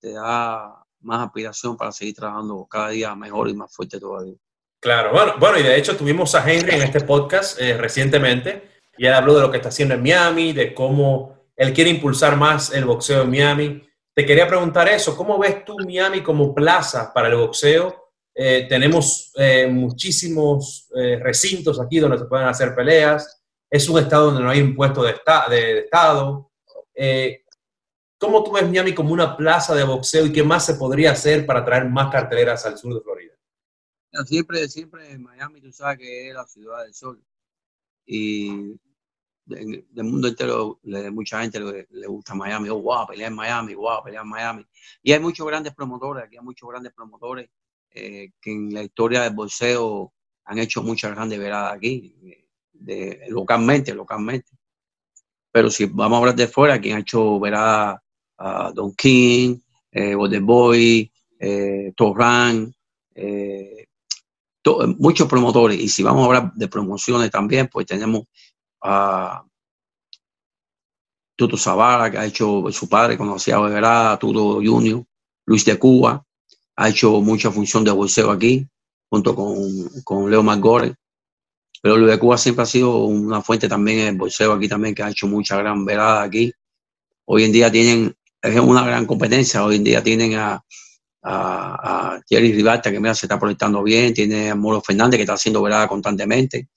te 0.00 0.12
da 0.12 0.84
más 1.00 1.26
aspiración 1.26 1.76
para 1.76 1.92
seguir 1.92 2.14
trabajando 2.14 2.66
cada 2.70 2.90
día 2.90 3.14
mejor 3.14 3.48
y 3.48 3.54
más 3.54 3.74
fuerte 3.74 4.00
todavía. 4.00 4.34
Claro, 4.80 5.12
bueno, 5.12 5.34
bueno 5.38 5.58
y 5.58 5.62
de 5.62 5.76
hecho 5.76 5.96
tuvimos 5.96 6.34
a 6.34 6.50
Henry 6.50 6.74
en 6.74 6.82
este 6.82 7.00
podcast 7.02 7.60
eh, 7.60 7.76
recientemente 7.76 8.80
y 8.96 9.06
él 9.06 9.14
habló 9.14 9.34
de 9.34 9.42
lo 9.42 9.50
que 9.50 9.58
está 9.58 9.68
haciendo 9.68 9.94
en 9.94 10.02
Miami, 10.02 10.52
de 10.52 10.74
cómo 10.74 11.50
él 11.56 11.72
quiere 11.72 11.90
impulsar 11.90 12.36
más 12.36 12.72
el 12.72 12.84
boxeo 12.84 13.22
en 13.22 13.30
Miami. 13.30 13.88
Te 14.14 14.26
quería 14.26 14.46
preguntar 14.48 14.88
eso, 14.88 15.16
¿cómo 15.16 15.38
ves 15.38 15.64
tú 15.64 15.76
Miami 15.78 16.22
como 16.22 16.54
plaza 16.54 17.12
para 17.12 17.28
el 17.28 17.36
boxeo? 17.36 18.10
Eh, 18.34 18.66
tenemos 18.68 19.30
eh, 19.36 19.66
muchísimos 19.66 20.88
recintos 21.20 21.80
aquí 21.80 21.98
donde 21.98 22.18
se 22.18 22.24
pueden 22.24 22.48
hacer 22.48 22.74
peleas 22.74 23.41
es 23.72 23.88
un 23.88 23.98
estado 23.98 24.26
donde 24.26 24.42
no 24.42 24.50
hay 24.50 24.58
impuesto 24.58 25.02
de, 25.02 25.14
de, 25.48 25.78
Estado. 25.78 26.52
Eh, 26.94 27.42
¿Cómo 28.18 28.44
tú 28.44 28.52
ves 28.52 28.68
Miami 28.68 28.94
como 28.94 29.14
una 29.14 29.34
plaza 29.34 29.74
de 29.74 29.82
boxeo 29.82 30.26
y 30.26 30.32
qué 30.32 30.42
más 30.42 30.66
se 30.66 30.74
podría 30.74 31.12
hacer 31.12 31.46
para 31.46 31.64
traer 31.64 31.88
más 31.88 32.12
carteleras 32.12 32.66
al 32.66 32.76
sur 32.76 32.92
de 32.92 33.00
Florida? 33.00 33.32
Siempre, 34.26 34.68
siempre 34.68 35.16
Miami, 35.16 35.62
tú 35.62 35.72
sabes 35.72 36.00
que 36.00 36.28
es 36.28 36.34
la 36.34 36.46
ciudad 36.46 36.84
del 36.84 36.92
sol. 36.92 37.24
Y 38.04 38.78
del 39.46 40.04
mundo 40.04 40.28
entero, 40.28 40.78
mucha 41.10 41.40
gente 41.40 41.58
le, 41.58 42.06
gusta 42.08 42.34
Miami. 42.34 42.68
Oh, 42.68 42.82
wow, 42.82 43.06
pelear 43.06 43.30
en 43.30 43.36
Miami, 43.36 43.74
wow, 43.74 44.04
pelear 44.04 44.22
en 44.22 44.30
Miami. 44.30 44.66
Y 45.02 45.12
hay 45.12 45.18
muchos 45.18 45.46
grandes 45.46 45.74
promotores, 45.74 46.24
aquí 46.24 46.36
hay 46.36 46.44
muchos 46.44 46.68
grandes 46.68 46.92
promotores 46.92 47.48
eh, 47.90 48.32
que 48.38 48.52
en 48.52 48.74
la 48.74 48.82
historia 48.82 49.22
del 49.22 49.34
boxeo 49.34 50.12
han 50.44 50.58
hecho 50.58 50.82
muchas 50.82 51.12
grandes 51.12 51.38
veradas 51.38 51.72
aquí 51.72 52.41
localmente, 53.28 53.94
localmente. 53.94 54.50
Pero 55.52 55.70
si 55.70 55.84
vamos 55.84 56.16
a 56.16 56.18
hablar 56.20 56.34
de 56.34 56.48
fuera, 56.48 56.80
quien 56.80 56.96
ha 56.96 57.00
hecho 57.00 57.38
verá 57.38 58.02
a 58.38 58.72
Don 58.72 58.94
King, 58.94 59.58
eh, 59.90 60.14
Boy, 60.14 61.12
eh, 61.38 61.92
Torran, 61.94 62.74
eh, 63.14 63.86
muchos 64.98 65.28
promotores. 65.28 65.78
Y 65.78 65.88
si 65.88 66.02
vamos 66.02 66.22
a 66.22 66.26
hablar 66.26 66.52
de 66.54 66.68
promociones 66.68 67.30
también, 67.30 67.68
pues 67.68 67.86
tenemos 67.86 68.22
a 68.82 69.44
Tuto 71.36 71.56
Zavara, 71.56 72.10
que 72.10 72.18
ha 72.18 72.24
hecho 72.24 72.64
su 72.70 72.88
padre, 72.88 73.18
conocía 73.18 73.56
a 73.56 73.60
Verá, 73.60 74.18
Tuto 74.18 74.54
Junior, 74.54 75.04
Luis 75.46 75.64
de 75.64 75.78
Cuba, 75.78 76.24
ha 76.76 76.88
hecho 76.88 77.20
mucha 77.20 77.50
función 77.50 77.84
de 77.84 77.90
bolseo 77.90 78.30
aquí. 78.30 78.66
junto 79.10 79.34
con, 79.34 79.56
con 80.04 80.30
Leo 80.30 80.42
McGore. 80.42 80.94
Pero 81.82 81.96
el 81.96 82.06
de 82.06 82.18
Cuba 82.18 82.38
siempre 82.38 82.62
ha 82.62 82.66
sido 82.66 83.04
una 83.04 83.42
fuente 83.42 83.68
también 83.68 83.98
en 83.98 84.06
el 84.08 84.16
bolseo 84.16 84.52
aquí 84.52 84.68
también, 84.68 84.94
que 84.94 85.02
ha 85.02 85.10
hecho 85.10 85.26
mucha 85.26 85.56
gran 85.58 85.84
velada 85.84 86.22
aquí. 86.22 86.52
Hoy 87.26 87.44
en 87.44 87.52
día 87.52 87.70
tienen, 87.72 88.16
es 88.40 88.60
una 88.60 88.86
gran 88.86 89.04
competencia, 89.04 89.64
hoy 89.64 89.76
en 89.76 89.84
día 89.84 90.02
tienen 90.02 90.34
a, 90.36 90.64
a, 91.22 92.20
Jerry 92.28 92.52
Rivalta, 92.52 92.90
que 92.92 93.00
mira, 93.00 93.14
se 93.14 93.26
está 93.26 93.38
proyectando 93.38 93.82
bien, 93.82 94.14
tiene 94.14 94.50
a 94.50 94.54
Moro 94.54 94.80
Fernández, 94.80 95.18
que 95.18 95.22
está 95.22 95.34
haciendo 95.34 95.60
velada 95.60 95.88
constantemente, 95.88 96.68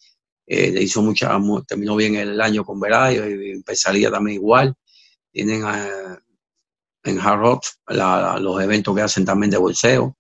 eh, 0.48 0.72
le 0.72 0.82
hizo 0.82 1.02
mucha, 1.02 1.38
terminó 1.68 1.96
bien 1.96 2.16
el 2.16 2.40
año 2.42 2.64
con 2.64 2.80
velada 2.80 3.12
y 3.12 3.52
empezaría 3.52 4.12
también 4.12 4.36
igual. 4.36 4.76
Tienen 5.32 5.64
en 7.04 7.20
Hard 7.20 7.60
los 8.42 8.62
eventos 8.62 8.96
que 8.96 9.02
hacen 9.02 9.26
también 9.26 9.52
de 9.52 9.58
bolseo, 9.58 10.18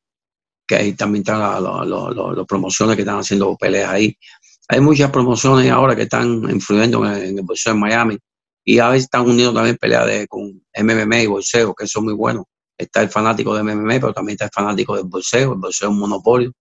que 0.67 0.75
ahí 0.75 0.93
también 0.93 1.21
están 1.21 1.39
las 1.63 2.45
promociones 2.47 2.95
que 2.95 3.03
están 3.03 3.19
haciendo 3.19 3.55
peleas 3.55 3.89
ahí. 3.89 4.17
Hay 4.67 4.81
muchas 4.81 5.11
promociones 5.11 5.69
ahora 5.71 5.95
que 5.95 6.03
están 6.03 6.49
influyendo 6.49 7.05
en, 7.05 7.37
el 7.37 7.43
bolseo 7.43 7.73
en 7.73 7.79
Miami 7.79 8.17
y 8.63 8.79
a 8.79 8.89
veces 8.89 9.05
están 9.05 9.27
unidos 9.29 9.53
también 9.53 9.77
peleas 9.77 10.27
con 10.27 10.63
MMA 10.75 11.21
y 11.21 11.27
bolseo, 11.27 11.73
que 11.75 11.87
son 11.87 12.05
muy 12.05 12.13
buenos 12.13 12.45
está 12.77 13.01
el 13.01 13.09
fanático 13.09 13.55
de 13.55 13.63
MMA, 13.63 13.99
pero 13.99 14.13
también 14.13 14.35
está 14.35 14.45
el 14.45 14.51
fanático 14.51 14.95
del 14.95 15.05
boxeo. 15.05 15.53
El 15.53 15.59
boxeo 15.59 15.89
es 15.89 15.93
un 15.93 15.99
monopolio. 15.99 16.51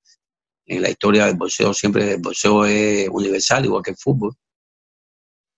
En 0.66 0.82
la 0.82 0.90
historia 0.90 1.26
del 1.26 1.37
boxeo 1.37 1.75
siempre 1.75 2.12
el 2.12 2.20
boxeo 2.20 2.64
es 2.64 3.08
universal, 3.11 3.64
igual 3.64 3.82
que 3.82 3.90
el 3.90 3.96
fútbol. 3.96 4.34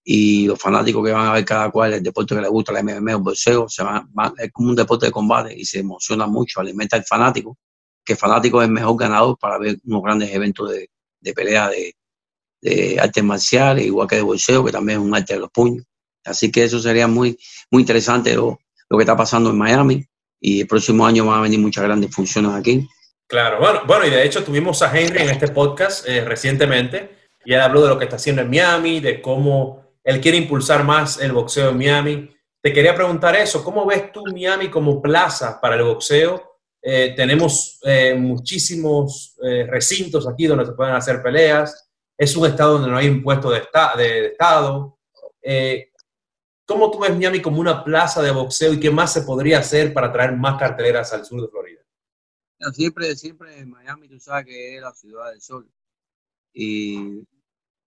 Y 0.05 0.47
los 0.47 0.59
fanáticos 0.59 1.05
que 1.05 1.13
van 1.13 1.27
a 1.27 1.33
ver 1.33 1.45
cada 1.45 1.71
cual 1.71 1.95
el 1.95 2.03
deporte 2.03 2.35
que 2.35 2.41
les 2.41 2.51
gusta, 2.51 2.73
la 2.73 2.83
MMA 2.83 3.15
o 3.15 3.19
el 3.19 3.23
boxeo, 3.23 3.69
se 3.69 3.83
van, 3.83 4.09
es 4.39 4.53
como 4.53 4.71
un 4.71 4.77
deporte 4.77 5.07
de 5.07 5.13
combate 5.13 5.55
y 5.57 5.65
se 5.65 5.81
emociona 5.81 6.27
mucho, 6.27 6.61
alimenta 6.61 6.97
al 6.97 7.05
fanático, 7.05 7.59
que 8.05 8.13
el 8.13 8.19
fanático 8.19 8.63
es 8.63 8.69
el 8.69 8.73
mejor 8.73 8.97
ganador 8.97 9.37
para 9.39 9.59
ver 9.59 9.79
unos 9.85 10.03
grandes 10.03 10.33
eventos 10.33 10.71
de, 10.71 10.91
de 11.21 11.33
pelea 11.35 11.69
de, 11.69 11.95
de 12.71 13.01
artes 13.01 13.25
marciales, 13.25 13.87
igual 13.87 14.09
que 14.09 14.17
de 14.17 14.23
boxeo, 14.23 14.65
que 14.65 14.73
también 14.73 15.01
es 15.01 15.05
un 15.05 15.15
arte 15.15 15.35
de 15.35 15.41
los 15.41 15.51
puños. 15.51 15.85
Así 16.25 16.51
que 16.51 16.65
eso 16.65 16.81
sería 16.81 17.07
muy, 17.07 17.39
muy 17.71 17.83
interesante 17.83 18.35
lo, 18.35 18.59
lo 18.89 18.99
que 18.99 19.03
está 19.03 19.17
pasando 19.17 19.51
en 19.51 19.59
Miami 19.59 20.05
y 20.41 20.61
el 20.61 20.67
próximo 20.67 21.07
año 21.07 21.27
van 21.27 21.39
a 21.39 21.43
venir 21.43 21.59
muchas 21.59 21.85
grandes 21.85 22.15
funciones 22.15 22.53
aquí. 22.53 22.89
Claro, 23.27 23.59
bueno, 23.59 23.81
bueno 23.87 24.07
y 24.07 24.11
de 24.11 24.25
hecho 24.25 24.45
tuvimos 24.45 24.83
a 24.83 24.97
Henry 24.97 25.23
en 25.23 25.31
este 25.31 25.49
podcast 25.49 26.07
eh, 26.09 26.25
recientemente 26.25 27.11
y 27.45 27.53
él 27.53 27.61
habló 27.61 27.83
de 27.83 27.89
lo 27.89 27.99
que 27.99 28.05
está 28.05 28.17
haciendo 28.17 28.43
en 28.43 28.51
Miami, 28.51 29.01
de 29.01 29.21
cómo 29.21 29.85
él 30.05 30.21
quiere 30.21 30.39
impulsar 30.39 30.85
más 30.85 31.21
el 31.21 31.33
boxeo 31.33 31.71
en 31.71 31.79
Miami. 31.79 32.31
Te 32.63 32.73
quería 32.73 32.95
preguntar 32.95 33.35
eso, 33.37 33.65
¿cómo 33.65 33.87
ves 33.87 34.13
tú 34.13 34.23
Miami 34.33 34.69
como 34.69 35.01
plaza 35.03 35.61
para 35.61 35.77
el 35.77 35.83
boxeo? 35.83 36.59
Eh, 36.83 37.15
tenemos 37.17 37.81
eh, 37.83 38.15
muchísimos 38.15 39.35
recintos 39.69 40.29
aquí 40.29 40.47
donde 40.47 40.67
se 40.67 40.73
pueden 40.73 40.95
hacer 40.95 41.23
peleas. 41.23 41.86
Es 42.19 42.37
un 42.37 42.47
estado 42.47 42.75
donde 42.75 42.91
no 42.91 42.97
hay 42.97 43.07
impuesto 43.07 43.51
de, 43.51 43.63
de 43.97 44.27
estado. 44.27 44.99
¿Cómo 46.67 46.91
tú 46.91 46.99
ves 46.99 47.15
Miami 47.15 47.41
como 47.41 47.61
una 47.61 47.85
plaza 47.85 48.21
de 48.21 48.33
boxeo 48.33 48.73
y 48.73 48.81
qué 48.81 48.91
más 48.91 49.13
se 49.13 49.23
podría 49.23 49.61
hacer 49.61 49.95
para 49.95 50.13
traer 50.13 50.37
más 50.37 50.59
carteleras 50.59 51.13
al 51.13 51.25
sur 51.25 51.41
de 51.41 51.49
Florida? 51.49 51.81
Siempre, 52.73 53.15
siempre 53.15 53.59
en 53.59 53.71
Miami 53.71 54.09
tú 54.09 54.19
sabes 54.19 54.47
que 54.47 54.77
es 54.77 54.83
la 54.83 54.93
ciudad 54.93 55.31
del 55.31 55.41
sol. 55.41 55.71
Y 56.53 57.23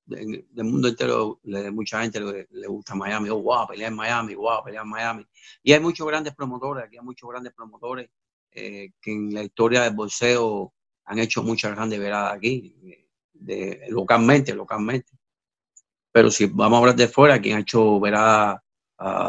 del 0.06 0.64
mundo 0.64 0.88
entero, 0.88 1.40
mucha 1.72 2.02
gente 2.02 2.22
le, 2.22 2.68
gusta 2.68 2.96
Miami. 2.96 3.30
Oh, 3.30 3.42
wow, 3.42 3.68
pelear 3.68 3.92
en 3.92 3.98
Miami, 3.98 4.36
wow, 4.36 4.64
pelear 4.64 4.84
en 4.84 4.90
Miami. 4.90 5.28
Y 5.62 5.74
hay 5.74 5.80
muchos 5.80 6.08
grandes 6.08 6.34
promotores, 6.34 6.86
aquí 6.86 6.98
hay 6.98 7.04
muchos 7.04 7.30
grandes 7.30 7.54
promotores 7.54 8.10
eh, 8.52 8.94
que 9.02 9.12
en 9.12 9.34
la 9.34 9.44
historia 9.44 9.84
del 9.84 9.94
boxeo 9.94 10.74
han 11.06 11.20
hecho 11.20 11.44
muchas 11.44 11.76
grandes 11.76 12.00
veradas 12.00 12.34
aquí, 12.34 12.76
de, 13.40 13.82
localmente, 13.90 14.54
localmente. 14.54 15.12
Pero 16.12 16.32
si 16.32 16.46
vamos 16.46 16.78
a 16.78 16.80
hablar 16.80 16.96
de 16.96 17.08
fuera, 17.08 17.40
quien 17.40 17.58
ha 17.58 17.62
hecho 17.62 18.00
veradas 18.00 18.60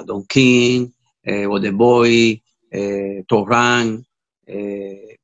Don 0.05 0.25
King, 0.27 0.91
eh, 1.23 1.47
Boy, 1.47 2.43
eh, 2.71 3.25
Torran, 3.27 4.05
eh, 4.47 5.17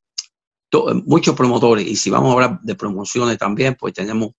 muchos 1.07 1.35
promotores. 1.35 1.87
Y 1.87 1.97
si 1.97 2.11
vamos 2.11 2.31
a 2.31 2.33
hablar 2.35 2.61
de 2.61 2.75
promociones 2.75 3.39
también, 3.39 3.77
pues 3.79 3.95
tenemos 3.95 4.31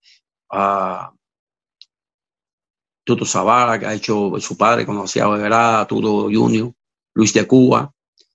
a 0.49 1.11
Tuto 3.03 3.25
Zavara, 3.25 3.79
que 3.79 3.85
ha 3.85 3.93
hecho 3.93 4.33
su 4.39 4.57
padre, 4.57 4.85
conocido 4.85 5.33
de 5.33 5.41
Verada, 5.41 5.87
Tuto 5.87 6.23
Junior, 6.23 6.71
Luis 7.13 7.33
de 7.33 7.47
Cuba, 7.47 7.91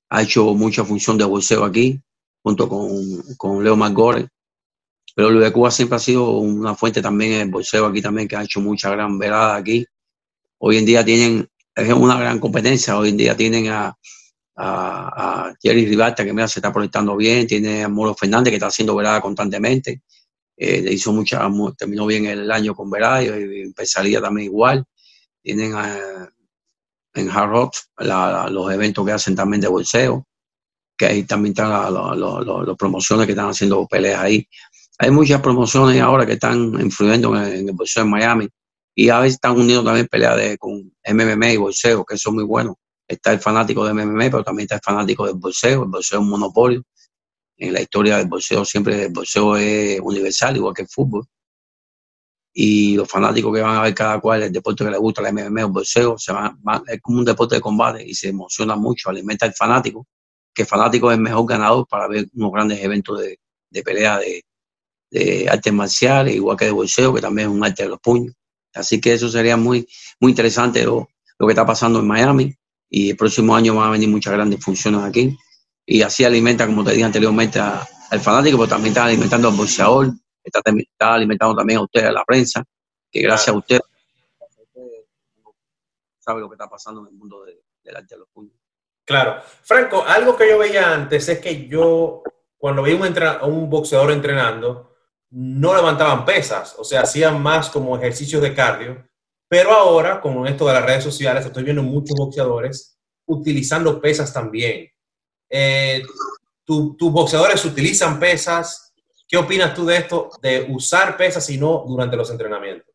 ha 0.09 0.23
hecho 0.23 0.55
mucha 0.55 0.85
función 0.85 1.17
de 1.17 1.25
bolseo 1.25 1.65
aquí, 1.65 2.01
junto 2.43 2.69
con, 2.69 2.91
con 3.37 3.63
Leo 3.63 3.77
Magore. 3.77 4.29
Pero 5.15 5.31
Luis 5.31 5.45
de 5.45 5.53
Cuba 5.53 5.71
siempre 5.71 5.97
ha 5.97 5.99
sido 5.99 6.39
una 6.39 6.75
fuente 6.75 7.03
también 7.03 7.33
en 7.33 7.41
el 7.43 7.51
bolseo 7.51 7.87
aquí 7.87 8.01
también, 8.01 8.29
que 8.29 8.37
ha 8.37 8.43
hecho 8.43 8.61
mucha 8.61 8.91
gran 8.91 9.19
velada 9.19 9.57
aquí. 9.57 9.85
Hoy 10.59 10.79
en 10.79 10.87
día 10.87 11.05
tienen 11.05 11.49
es 11.75 11.93
una 11.93 12.19
gran 12.19 12.39
competencia. 12.39 12.97
Hoy 12.99 13.11
en 13.11 13.17
día 13.17 13.37
tienen 13.37 13.69
a, 13.69 13.97
a, 14.57 15.55
Jerry 15.61 15.87
Rivalta, 15.87 16.25
que 16.25 16.33
mira, 16.33 16.49
se 16.49 16.59
está 16.59 16.73
proyectando 16.73 17.17
bien, 17.17 17.47
tiene 17.47 17.85
a 17.85 17.89
Moro 17.89 18.15
Fernández, 18.15 18.51
que 18.51 18.57
está 18.57 18.67
haciendo 18.67 18.95
velada 18.95 19.21
constantemente. 19.21 20.03
Eh, 20.57 20.83
le 20.83 20.93
hizo 20.93 21.13
mucha, 21.13 21.49
terminó 21.77 22.07
bien 22.07 22.27
el 22.27 22.51
año 22.51 22.75
con 22.75 22.91
velada 22.91 23.23
y 23.23 23.63
empezaría 23.63 24.21
también 24.21 24.47
igual. 24.47 24.85
Tienen 25.43 25.73
en 27.15 27.31
Hard 27.31 27.71
los 28.51 28.73
eventos 28.73 29.05
que 29.05 29.13
hacen 29.13 29.35
también 29.35 29.61
de 29.61 29.69
bolseo, 29.69 30.27
que 30.97 31.07
ahí 31.07 31.23
también 31.25 31.53
están 31.53 31.71
las 31.71 32.77
promociones 32.77 33.27
que 33.27 33.33
están 33.33 33.49
haciendo 33.49 33.87
peleas 33.87 34.21
ahí. 34.21 34.47
Hay 35.03 35.11
muchas 35.11 35.41
promociones 35.41 36.01
ahora 36.01 36.25
que 36.25 36.35
están 36.35 36.81
influyendo 36.81 37.37
en, 37.37 37.69
el 37.69 37.75
bolseo 37.75 38.05
en 38.05 38.11
Miami 38.11 38.49
y 38.95 39.09
a 39.09 39.19
veces 39.19 39.35
están 39.35 39.59
unidos 39.59 39.85
también 39.85 40.07
peleas 40.07 40.37
de, 40.37 40.57
con 40.59 40.93
MMA 41.05 41.55
y 41.55 41.57
bolseo, 41.57 42.05
que 42.05 42.17
son 42.17 42.37
muy 42.37 42.45
buenos. 42.45 42.77
Está 43.09 43.33
el 43.33 43.41
fanático 43.41 43.85
de 43.85 43.95
MMA, 43.95 44.27
pero 44.31 44.45
también 44.45 44.67
está 44.67 44.77
el 44.77 44.81
fanático 44.81 45.27
del 45.27 45.35
bolseo. 45.35 45.83
El 45.83 45.89
bolseo 45.89 46.21
es 46.21 46.23
un 46.23 46.31
monopolio. 46.31 46.85
En 47.57 47.73
la 47.73 47.81
historia 47.81 48.19
del 48.19 48.29
bolseo 48.29 48.65
siempre 48.65 49.07
el 49.07 49.13
bolseo 49.13 49.57
es 49.57 49.99
universal, 49.99 50.57
igual 50.57 50.73
que 50.73 50.83
el 50.83 50.89
fútbol. 50.89 51.27
Y 52.55 52.95
los 52.95 53.11
fanáticos 53.11 53.53
que 53.53 53.61
van 53.61 53.79
a 53.79 53.83
ver 53.83 53.95
cada 53.95 54.21
cual 54.21 54.45
el 54.45 54.53
deporte 54.53 54.85
que 54.85 54.91
les 54.93 55.01
gusta, 55.01 55.29
el 55.29 55.35
MMA 55.35 55.65
o 55.65 55.67
el 55.67 55.73
bolseo, 55.73 56.17
se 56.17 56.33
van, 56.33 56.61
es 56.87 57.01
como 57.01 57.19
un 57.19 57.25
deporte 57.25 57.57
de 57.57 57.61
combate 57.61 58.05
y 58.07 58.15
se 58.15 58.29
emociona 58.29 58.77
mucho, 58.77 59.11
alimenta 59.11 59.47
al 59.47 59.55
fanático, 59.55 60.07
que 60.55 60.63
el 60.63 60.69
fanático 60.69 61.11
es 61.11 61.17
el 61.17 61.25
mejor 61.25 61.45
ganador 61.45 61.89
para 61.89 62.07
ver 62.07 62.29
unos 62.35 62.53
grandes 62.53 62.81
eventos 62.81 63.19
de, 63.19 63.41
de 63.69 63.83
pelea 63.83 64.19
de, 64.21 64.45
de 65.13 65.47
artes 65.49 65.73
marciales, 65.73 66.35
igual 66.35 66.57
que 66.57 66.65
de 66.65 66.71
bolseo, 66.71 67.15
que 67.15 67.21
también 67.21 67.51
es 67.51 67.55
un 67.55 67.65
arte 67.65 67.83
de 67.83 67.91
los 67.91 68.01
puños. 68.01 68.35
Así 68.75 68.99
que 69.01 69.13
eso 69.13 69.29
sería 69.29 69.59
muy, 69.59 69.87
muy 70.19 70.33
interesante 70.33 70.83
lo, 70.85 71.09
que 71.39 71.49
está 71.49 71.67
pasando 71.67 71.99
en 71.99 72.07
Miami 72.07 72.55
y 72.89 73.11
el 73.11 73.17
próximo 73.17 73.55
año 73.55 73.75
van 73.75 73.89
a 73.89 73.91
venir 73.91 74.09
muchas 74.09 74.33
grandes 74.33 74.65
funciones 74.65 75.03
aquí 75.03 75.37
y 75.85 76.03
así 76.03 76.25
alimenta, 76.25 76.67
como 76.67 76.85
te 76.85 76.93
dije 76.93 77.05
anteriormente, 77.05 77.59
al 77.59 78.21
fanático, 78.21 78.57
pero 78.57 78.69
también 78.69 78.93
está 78.93 79.05
alimentando 79.05 79.49
al 79.49 79.57
boxeador, 79.57 80.13
está, 80.43 80.63
alimentando 81.13 81.57
también 81.57 81.81
a 81.81 81.83
ustedes, 81.83 82.07
a 82.07 82.13
la 82.13 82.25
prensa, 82.25 82.65
que 83.11 83.21
gracias 83.21 83.49
a 83.49 83.59
ustedes 83.59 83.83
sabe 86.21 86.41
lo 86.41 86.49
que 86.49 86.55
está 86.55 86.71
pasando 86.71 87.01
en 87.03 87.09
el 87.09 87.15
mundo 87.15 87.45
del 87.45 87.97
arte 87.97 88.15
de 88.15 88.21
los 88.21 88.29
puños. 88.29 88.55
Claro. 89.05 89.43
Franco, 89.63 90.05
algo 90.07 90.37
que 90.37 90.49
yo 90.49 90.59
veía 90.59 90.95
antes 90.95 91.29
es 91.29 91.41
que 91.41 91.67
yo, 91.67 92.23
cuando 92.57 92.83
veía 92.83 92.97
un, 92.97 93.53
un 93.53 93.69
boxeador 93.69 94.13
entrenando, 94.13 94.92
no 95.33 95.75
levantaban 95.75 96.27
pesas, 96.27 96.75
o 96.79 96.85
sea, 96.85 97.03
hacían 97.03 97.43
más 97.43 97.71
como 97.71 97.97
ejercicios 97.97 98.43
de 98.43 98.55
cardio, 98.55 99.09
pero 99.49 99.73
ahora, 99.73 100.21
con 100.21 100.47
esto 100.47 100.67
de 100.67 100.75
las 100.75 100.85
redes 100.85 101.05
sociales, 101.05 101.45
estoy 101.45 101.65
viendo 101.65 101.83
muchos 101.83 102.17
boxeadores 102.17 102.99
utilizando 103.27 104.01
pesas 104.01 104.33
también. 104.33 104.91
Eh, 105.49 106.03
¿Tus 106.65 106.97
boxeadores 106.99 107.65
utilizan 107.65 108.19
pesas? 108.19 108.95
¿Qué 109.27 109.37
opinas 109.39 109.75
tú 109.75 109.87
de 109.87 109.97
esto, 109.97 110.31
de 110.43 110.67
usar 110.71 111.17
pesas 111.17 111.49
y 111.49 111.57
no 111.57 111.85
durante 111.87 112.17
los 112.17 112.31
entrenamientos? 112.31 112.95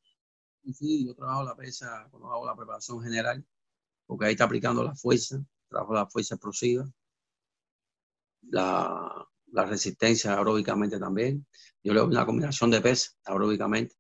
Sí, 0.74 1.08
yo 1.08 1.16
trabajo 1.16 1.44
la 1.44 1.56
pesa 1.56 2.08
cuando 2.12 2.32
hago 2.32 2.46
la 2.46 2.56
preparación 2.56 3.02
general, 3.02 3.44
porque 4.06 4.26
ahí 4.26 4.32
está 4.34 4.44
aplicando 4.44 4.84
la 4.84 4.96
fuerza, 4.96 5.40
trabajo 5.70 5.94
la 5.94 6.06
fuerza 6.06 6.36
explosiva, 6.36 6.86
la, 8.50 9.28
la 9.52 9.66
resistencia 9.66 10.38
aeróbicamente 10.38 11.00
también. 11.00 11.46
Yo 11.84 11.94
le 11.94 12.00
doy 12.00 12.10
una 12.10 12.26
combinación 12.26 12.72
de 12.72 12.82
pes 12.82 13.18
aeróbicamente. 13.26 13.96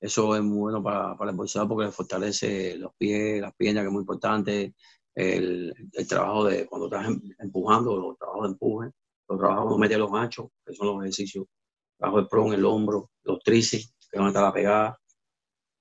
Eso 0.00 0.36
es 0.36 0.42
muy 0.42 0.58
bueno 0.58 0.82
para, 0.82 1.16
para 1.16 1.30
el 1.30 1.36
boxeador 1.36 1.68
porque 1.68 1.86
le 1.86 1.92
fortalece 1.92 2.76
los 2.76 2.92
pies, 2.96 3.40
las 3.40 3.54
piernas, 3.54 3.82
que 3.82 3.86
es 3.88 3.92
muy 3.92 4.00
importante. 4.00 4.74
El, 5.14 5.72
trabajo 6.08 6.44
de 6.44 6.66
cuando 6.66 6.86
estás 6.86 7.06
em, 7.06 7.20
empujando, 7.38 7.96
los 7.96 8.18
trabajos 8.18 8.42
de 8.42 8.48
empuje, 8.52 8.90
los 9.28 9.38
trabajos 9.38 9.72
de 9.72 9.78
meter 9.78 9.98
los 9.98 10.10
machos, 10.10 10.48
que 10.64 10.74
son 10.74 10.88
los 10.88 11.02
ejercicios. 11.02 11.46
Trabajo 11.96 12.18
el 12.18 12.28
pro 12.28 12.46
en 12.46 12.52
el 12.54 12.64
hombro, 12.64 13.10
los 13.22 13.38
tríceps, 13.42 13.94
que 14.10 14.18
van 14.18 14.26
a 14.26 14.30
estar 14.30 14.42
la 14.42 14.52
pegada. 14.52 14.98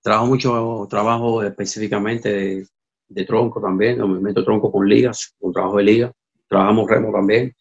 Trabajo 0.02 0.28
mucho 0.28 0.88
trabajo 0.90 1.44
específicamente 1.44 2.68
de, 3.08 3.26
tronco 3.26 3.62
también, 3.62 4.00
el 4.00 4.08
movimiento 4.08 4.42
de 4.42 4.46
tronco 4.46 4.72
con 4.72 4.88
ligas, 4.88 5.36
un 5.40 5.54
trabajo 5.54 5.78
de 5.78 5.84
liga. 5.84 6.14
Trabajamos 6.48 6.90
remo 6.90 7.12
también 7.12 7.54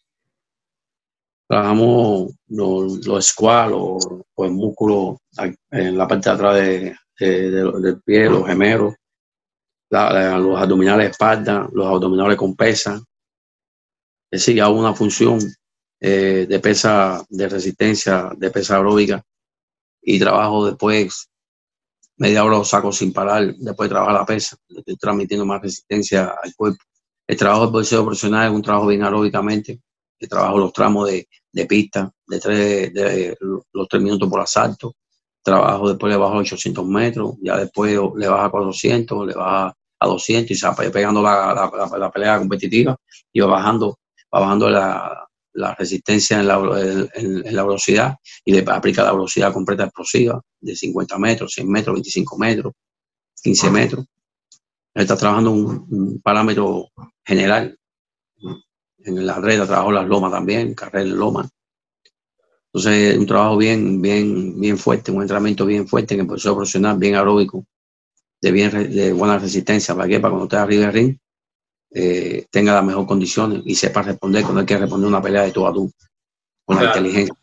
Trabajamos 1.53 2.31
los, 2.47 3.05
los 3.05 3.27
squats 3.27 3.71
o, 3.75 4.25
el 4.37 4.51
músculo 4.53 5.19
en 5.69 5.95
la 5.95 6.07
parte 6.07 6.27
de 6.27 6.33
atrás 6.33 6.55
de, 6.55 6.95
del 7.19 8.01
pie, 8.03 8.27
los 8.27 8.47
gemelos, 8.47 8.95
los 9.91 10.59
abdominales 10.59 11.11
espalda, 11.11 11.69
los 11.71 11.85
abdominales 11.85 12.37
con 12.37 12.55
pesa. 12.55 12.95
Es 14.31 14.41
decir, 14.41 14.63
hago 14.63 14.79
una 14.79 14.95
función 14.95 15.37
eh, 16.01 16.47
de 16.49 16.59
pesa, 16.59 17.23
de 17.29 17.47
resistencia, 17.47 18.31
de 18.35 18.49
pesa 18.49 18.77
aeróbica 18.77 19.23
y 20.01 20.17
trabajo 20.17 20.65
después 20.65 21.29
media 22.17 22.43
hora 22.43 22.57
lo 22.57 22.65
saco 22.65 22.91
sin 22.91 23.13
parar, 23.13 23.53
después 23.57 23.89
de 23.89 23.93
trabajar 23.93 24.15
la 24.15 24.25
pesa, 24.25 24.57
estoy 24.69 24.95
transmitiendo 24.95 25.45
más 25.45 25.61
resistencia 25.61 26.33
al 26.41 26.55
cuerpo. 26.55 26.83
El 27.27 27.37
trabajo 27.37 27.65
del 27.65 27.73
boxeo 27.73 28.03
profesional 28.03 28.47
es 28.47 28.55
un 28.55 28.63
trabajo 28.63 28.87
bien 28.87 29.03
aeróbicamente, 29.03 29.79
el 30.17 30.27
trabajo 30.27 30.57
los 30.57 30.73
tramos 30.73 31.07
de, 31.11 31.27
de 31.53 31.65
pista, 31.65 32.11
de, 32.27 32.39
tres, 32.39 32.93
de 32.93 33.37
los 33.39 33.87
tres 33.87 34.01
minutos 34.01 34.29
por 34.29 34.41
asalto, 34.41 34.95
trabajo 35.41 35.89
después 35.89 36.11
le 36.11 36.17
bajo 36.17 36.35
a 36.35 36.39
800 36.39 36.85
metros, 36.85 37.35
ya 37.41 37.57
después 37.57 37.97
le 38.15 38.27
baja 38.27 38.45
a 38.45 38.49
400, 38.49 39.27
le 39.27 39.33
baja 39.33 39.73
a 39.99 40.07
200 40.07 40.51
y 40.51 40.55
se 40.55 40.67
va 40.67 40.75
pegando 40.75 41.21
la, 41.21 41.53
la, 41.53 41.97
la, 41.97 42.11
pelea 42.11 42.39
competitiva 42.39 42.95
y 43.31 43.39
va 43.39 43.47
bajando, 43.47 43.99
va 44.33 44.39
bajando 44.39 44.69
la, 44.69 45.27
la 45.53 45.75
resistencia 45.75 46.39
en 46.39 46.47
la, 46.47 47.09
en, 47.13 47.55
la, 47.55 47.63
velocidad 47.63 48.15
y 48.43 48.53
le 48.53 48.65
aplica 48.67 49.03
la 49.03 49.13
velocidad 49.13 49.53
completa 49.53 49.83
explosiva 49.83 50.41
de 50.59 50.75
50 50.75 51.17
metros, 51.19 51.53
100 51.53 51.69
metros, 51.69 51.93
25 51.95 52.37
metros, 52.37 52.73
15 53.41 53.69
metros. 53.69 54.05
Está 54.93 55.17
trabajando 55.17 55.51
un, 55.51 56.21
parámetro 56.21 56.89
general. 57.25 57.77
En 59.05 59.25
la 59.25 59.35
red 59.35 59.63
trabajo 59.65 59.91
las 59.91 60.07
lomas 60.07 60.31
también, 60.31 60.73
carrera 60.73 61.05
en 61.05 61.17
loma. 61.17 61.49
Entonces, 62.73 63.17
un 63.17 63.25
trabajo 63.27 63.57
bien, 63.57 64.01
bien, 64.01 64.59
bien 64.59 64.77
fuerte, 64.77 65.11
un 65.11 65.21
entrenamiento 65.21 65.65
bien 65.65 65.87
fuerte 65.87 66.15
en 66.15 66.21
el 66.21 66.27
proceso 66.27 66.55
profesional, 66.55 66.97
bien 66.97 67.15
aeróbico, 67.15 67.65
de, 68.41 68.51
bien, 68.51 68.71
de 68.93 69.13
buena 69.13 69.37
resistencia. 69.37 69.95
¿Para 69.95 70.07
que 70.07 70.19
Para 70.19 70.31
cuando 70.31 70.45
esté 70.45 70.57
arriba 70.57 70.85
del 70.85 70.93
ring, 70.93 71.17
eh, 71.91 72.47
tenga 72.49 72.73
las 72.73 72.83
mejores 72.83 73.07
condiciones 73.07 73.61
y 73.65 73.75
sepa 73.75 74.01
responder 74.01 74.41
cuando 74.41 74.61
hay 74.61 74.65
que 74.65 74.77
responder 74.77 75.07
una 75.07 75.21
pelea 75.21 75.43
de 75.43 75.51
tú 75.51 75.67
a 75.67 75.73
tú, 75.73 75.91
con 76.65 76.77
la 76.77 76.85
inteligencia. 76.85 77.35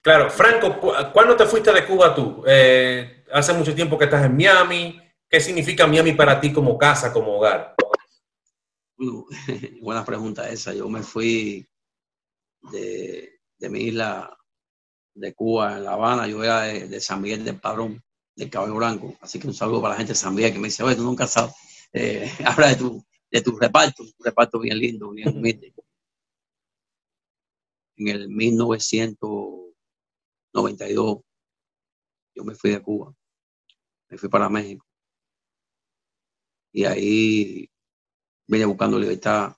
Claro, 0.00 0.30
Franco, 0.30 0.80
¿cuándo 1.12 1.36
te 1.36 1.44
fuiste 1.44 1.72
de 1.72 1.84
Cuba 1.84 2.14
tú? 2.14 2.42
Eh, 2.46 3.24
hace 3.32 3.52
mucho 3.52 3.74
tiempo 3.74 3.98
que 3.98 4.04
estás 4.04 4.24
en 4.24 4.36
Miami. 4.36 4.98
¿Qué 5.28 5.40
significa 5.40 5.86
Miami 5.86 6.12
para 6.12 6.40
ti 6.40 6.52
como 6.52 6.78
casa, 6.78 7.12
como 7.12 7.36
hogar? 7.36 7.75
buena 9.80 10.04
pregunta 10.04 10.50
esa. 10.50 10.74
Yo 10.74 10.88
me 10.88 11.02
fui 11.02 11.66
de, 12.72 13.40
de, 13.58 13.68
mi 13.68 13.84
isla 13.84 14.36
de 15.14 15.34
Cuba, 15.34 15.76
en 15.76 15.84
La 15.84 15.92
Habana. 15.92 16.26
Yo 16.26 16.42
era 16.42 16.62
de, 16.62 17.00
San 17.00 17.22
Miguel 17.22 17.44
del 17.44 17.60
Padrón, 17.60 18.02
del 18.34 18.50
Caballo 18.50 18.74
Blanco. 18.76 19.16
Así 19.20 19.38
que 19.38 19.46
un 19.48 19.54
saludo 19.54 19.82
para 19.82 19.94
la 19.94 19.98
gente 19.98 20.12
de 20.12 20.18
San 20.18 20.34
Miguel 20.34 20.52
que 20.52 20.58
me 20.58 20.68
dice, 20.68 20.82
oye, 20.82 20.96
tú 20.96 21.02
nunca 21.02 21.26
sabes. 21.26 21.54
Eh, 21.92 22.30
habla 22.44 22.68
de 22.68 22.76
tu, 22.76 23.04
de 23.30 23.42
tu 23.42 23.56
reparto, 23.58 24.02
un 24.02 24.12
reparto 24.20 24.58
bien 24.60 24.78
lindo, 24.78 25.10
bien 25.10 25.36
humilde. 25.36 25.74
En 27.98 28.08
el 28.08 28.28
1992 28.28 31.18
yo 32.34 32.44
me 32.44 32.54
fui 32.54 32.70
de 32.70 32.82
Cuba, 32.82 33.14
me 34.10 34.18
fui 34.18 34.28
para 34.28 34.50
México. 34.50 34.84
Y 36.72 36.84
ahí 36.84 37.70
vine 38.46 38.64
buscando 38.64 38.98
libertad 38.98 39.54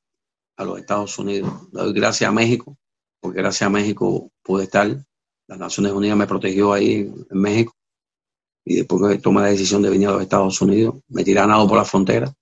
a 0.57 0.64
los 0.64 0.78
Estados 0.78 1.18
Unidos. 1.18 1.71
Doy 1.73 1.92
gracias 1.92 2.28
a 2.28 2.33
México, 2.33 2.77
porque 3.20 3.38
gracias 3.38 3.66
a 3.66 3.70
México 3.70 4.31
pude 4.42 4.64
estar. 4.64 4.87
Las 5.46 5.59
Naciones 5.59 5.92
Unidas 5.92 6.16
me 6.16 6.27
protegió 6.27 6.72
ahí 6.72 7.11
en 7.31 7.40
México. 7.40 7.74
Y 8.64 8.77
después 8.77 9.16
que 9.16 9.22
tomé 9.22 9.40
la 9.40 9.48
decisión 9.48 9.83
de 9.83 9.90
venir 9.90 10.09
a 10.09 10.12
los 10.12 10.22
Estados 10.22 10.61
Unidos, 10.61 10.96
me 11.09 11.24
tiré 11.24 11.40
a 11.40 11.46
por 11.46 11.77
la 11.77 11.85
frontera 11.85 12.35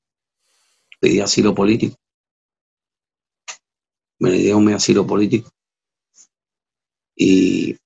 pedí 1.00 1.20
asilo 1.20 1.54
político. 1.54 1.96
Me 4.18 4.32
dieron 4.32 4.64
mi 4.64 4.72
asilo 4.72 5.06
político. 5.06 5.50
Y 7.14 7.76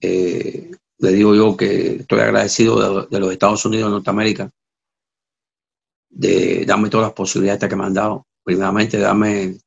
eh, 0.00 0.70
le 0.98 1.12
digo 1.12 1.34
yo 1.34 1.56
que 1.56 1.96
estoy 1.96 2.20
agradecido 2.20 3.06
de, 3.06 3.20
los 3.20 3.32
Estados 3.32 3.64
Unidos 3.64 3.86
de 3.86 3.92
Norteamérica 3.92 4.50
de 6.14 6.64
darme 6.64 6.88
todas 6.88 7.08
las 7.08 7.14
posibilidades 7.14 7.68
que 7.68 7.76
me 7.76 7.84
han 7.84 7.94
dado. 7.94 8.26
Primeramente, 8.44 8.98
darme 8.98 9.58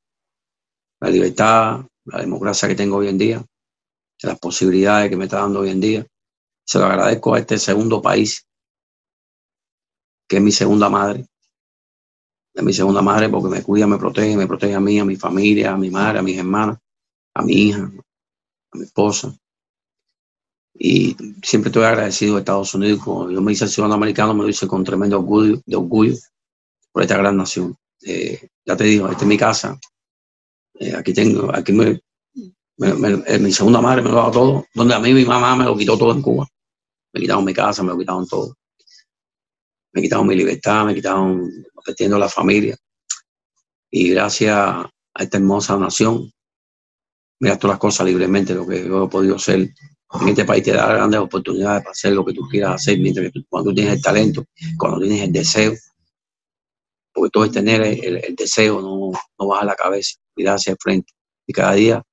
la 1.00 1.10
libertad, 1.10 1.86
la 2.06 2.20
democracia 2.20 2.68
que 2.68 2.76
tengo 2.76 2.98
hoy 2.98 3.10
en 3.10 3.18
día, 3.18 3.46
las 4.24 4.40
posibilidades 4.40 5.10
que 5.10 5.18
me 5.18 5.26
está 5.26 5.42
dando 5.42 5.60
hoy 5.60 5.70
en 5.70 5.82
día. 5.82 6.08
Se 6.66 6.80
lo 6.80 6.86
agradezco 6.86 7.34
a 7.34 7.40
este 7.40 7.58
segundo 7.58 8.02
país, 8.02 8.46
que 10.28 10.38
es 10.38 10.42
mi 10.42 10.52
segunda 10.52 10.90
madre, 10.90 11.26
de 12.54 12.64
mi 12.64 12.74
segunda 12.74 13.02
madre 13.02 13.30
porque 13.30 13.50
me 13.50 13.64
cuida, 13.64 13.88
me 13.88 13.98
protege, 13.98 14.36
me 14.36 14.48
protege 14.48 14.74
a 14.74 14.80
mí, 14.80 15.00
a 15.00 15.06
mi 15.06 15.16
familia, 15.16 15.74
a 15.74 15.78
mi 15.78 15.90
madre, 15.90 16.20
a 16.20 16.22
mis 16.22 16.38
hermanas, 16.38 16.78
a 17.34 17.44
mi 17.44 17.54
hija, 17.54 17.92
a 18.72 18.78
mi 18.78 18.84
esposa. 18.84 19.34
Y 20.74 21.16
siempre 21.44 21.70
estoy 21.70 21.84
agradecido 21.84 22.36
a 22.36 22.40
Estados 22.40 22.74
Unidos. 22.74 23.04
Como 23.04 23.30
yo 23.30 23.42
me 23.42 23.52
hice 23.52 23.68
ciudadano 23.68 23.96
americano, 23.96 24.34
me 24.34 24.44
lo 24.44 24.50
hice 24.50 24.68
con 24.68 24.84
tremendo 24.84 25.20
orgullo, 25.20 25.62
de 25.66 25.76
orgullo 25.76 26.16
por 26.98 27.04
esta 27.04 27.18
gran 27.18 27.38
nación. 27.38 27.78
Eh, 28.02 28.50
ya 28.66 28.76
te 28.76 28.86
digo, 28.86 29.08
esta 29.08 29.22
es 29.22 29.28
mi 29.28 29.38
casa. 29.38 29.80
Eh, 30.80 30.96
aquí 30.96 31.14
tengo, 31.14 31.56
aquí 31.56 31.72
me, 31.72 32.02
mi 33.40 33.52
segunda 33.52 33.82
madre 33.82 34.02
me 34.02 34.10
lo 34.10 34.16
dado 34.16 34.32
todo. 34.32 34.66
Donde 34.74 34.96
a 34.96 35.00
mí 35.00 35.14
mi 35.14 35.24
mamá 35.24 35.56
me 35.56 35.66
lo 35.66 35.78
quitó 35.78 35.96
todo 35.96 36.12
en 36.12 36.24
Cuba. 36.24 36.48
Me 37.14 37.22
quitaron 37.22 37.46
mi 37.46 37.54
casa, 37.54 37.84
me 37.84 37.90
lo 37.90 38.00
quitaron 38.00 38.26
todo 38.28 38.56
me 39.94 40.02
quitaron 40.02 40.28
mi 40.28 40.36
libertad, 40.36 40.86
me 40.86 40.96
quitaron 40.96 41.52
la 42.20 42.30
familia. 42.30 42.76
Y 43.92 44.10
gracias 44.10 44.56
a 44.56 44.92
esta 45.20 45.38
hermosa 45.38 45.78
nación, 45.78 46.32
mira 47.40 47.60
todas 47.60 47.76
las 47.76 47.80
cosas 47.80 48.08
libremente, 48.08 48.56
lo 48.56 48.68
que 48.68 48.88
yo 48.88 49.06
he 49.06 49.08
podido 49.08 49.36
hacer. 49.36 49.70
En 50.22 50.30
este 50.30 50.46
país 50.46 50.64
te 50.64 50.72
da 50.72 50.88
grandes 50.88 51.20
oportunidades 51.20 51.82
para 51.82 51.92
hacer 51.92 52.14
lo 52.14 52.26
que 52.26 52.34
tú 52.34 52.48
quieras 52.48 52.76
hacer, 52.76 52.98
mientras 53.00 53.32
que 53.32 53.44
cuando 53.50 53.70
tú 53.70 53.76
tienes 53.76 53.96
el 53.96 54.02
talento, 54.02 54.46
cuando 54.78 55.00
tienes 55.00 55.22
el 55.22 55.32
deseo, 55.32 55.74
porque 57.18 57.32
todo 57.32 57.46
es 57.46 57.52
tener 57.52 57.82
el, 57.82 58.36
deseo, 58.36 58.80
no, 58.80 59.12
no 59.40 59.48
bajar 59.48 59.66
la 59.66 59.76
cabeza, 59.76 60.18
mirar 60.36 60.56
hacia 60.56 60.74
el 60.74 60.78
frente. 60.80 61.12
Y 61.48 61.54
cada 61.54 61.74
día 61.74 62.04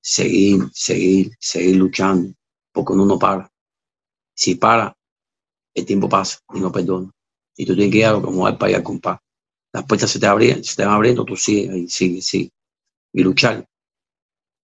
seguir, 0.00 0.68
seguir, 0.72 1.32
seguir 1.40 1.76
luchando, 1.76 2.32
porque 2.72 2.92
uno 2.92 3.06
no 3.06 3.18
para. 3.18 3.50
Si 4.34 4.54
para, 4.54 4.96
el 5.74 5.84
tiempo 5.84 6.08
pasa 6.08 6.38
y 6.54 6.60
no 6.60 6.70
perdona 6.70 7.10
y 7.56 7.64
tú 7.64 7.74
tienes 7.74 7.92
que 7.92 7.98
ir 7.98 8.04
a 8.06 8.12
lo 8.12 8.22
que 8.22 8.30
mueve 8.30 8.58
para 8.58 8.74
allá, 8.74 8.84
compa. 8.84 9.22
Las 9.72 9.84
puertas 9.84 10.10
se 10.10 10.20
te 10.20 10.26
abren, 10.26 10.62
se 10.62 10.76
te 10.76 10.84
van 10.84 10.94
abriendo, 10.94 11.24
tú 11.24 11.36
sigues 11.36 11.70
ahí, 11.70 11.88
sigue, 11.88 12.20
sigue. 12.20 12.50
Y 13.12 13.22
luchar. 13.22 13.66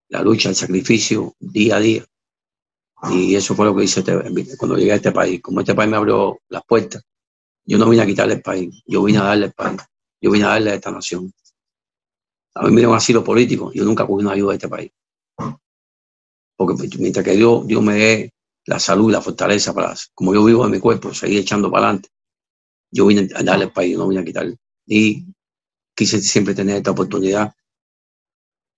La 0.08 0.22
lucha, 0.22 0.50
el 0.50 0.54
sacrificio, 0.54 1.34
día 1.40 1.76
a 1.76 1.80
día. 1.80 2.04
Y 3.10 3.34
eso 3.34 3.54
fue 3.54 3.66
lo 3.66 3.74
que 3.74 3.84
hice 3.84 4.00
este, 4.00 4.56
cuando 4.58 4.76
llegué 4.76 4.92
a 4.92 4.96
este 4.96 5.10
país. 5.10 5.40
Como 5.40 5.60
este 5.60 5.74
país 5.74 5.90
me 5.90 5.96
abrió 5.96 6.38
las 6.48 6.62
puertas, 6.64 7.02
yo 7.64 7.78
no 7.78 7.88
vine 7.88 8.02
a 8.02 8.06
quitarle 8.06 8.34
el 8.34 8.42
país, 8.42 8.82
yo 8.86 9.02
vine 9.02 9.18
a 9.18 9.24
darle 9.24 9.46
el 9.46 9.52
país, 9.52 9.80
yo 10.20 10.30
vine 10.30 10.44
a 10.44 10.48
darle 10.48 10.70
a 10.70 10.74
esta 10.74 10.90
nación. 10.90 11.32
A 12.54 12.64
mí 12.64 12.70
me 12.70 12.80
dieron 12.80 12.94
asilo 12.94 13.24
político, 13.24 13.72
yo 13.72 13.84
nunca 13.84 14.06
cogí 14.06 14.22
una 14.22 14.32
ayuda 14.32 14.50
de 14.50 14.56
este 14.56 14.68
país. 14.68 14.90
Porque 16.56 16.98
mientras 16.98 17.24
que 17.24 17.32
Dios, 17.32 17.66
Dios 17.66 17.82
me 17.82 17.94
dé 17.94 18.34
la 18.66 18.78
salud 18.78 19.08
y 19.08 19.12
la 19.12 19.22
fortaleza 19.22 19.72
para, 19.74 19.94
como 20.14 20.34
yo 20.34 20.44
vivo 20.44 20.64
en 20.64 20.70
mi 20.70 20.78
cuerpo, 20.78 21.12
seguir 21.14 21.40
echando 21.40 21.70
para 21.70 21.86
adelante 21.86 22.10
yo 22.92 23.06
vine 23.06 23.28
a 23.34 23.42
darle 23.42 23.64
al 23.64 23.72
país, 23.72 23.96
no 23.96 24.06
vine 24.06 24.20
a 24.20 24.24
quitarle. 24.24 24.56
Y 24.86 25.24
quise 25.96 26.20
siempre 26.20 26.54
tener 26.54 26.76
esta 26.76 26.90
oportunidad 26.90 27.52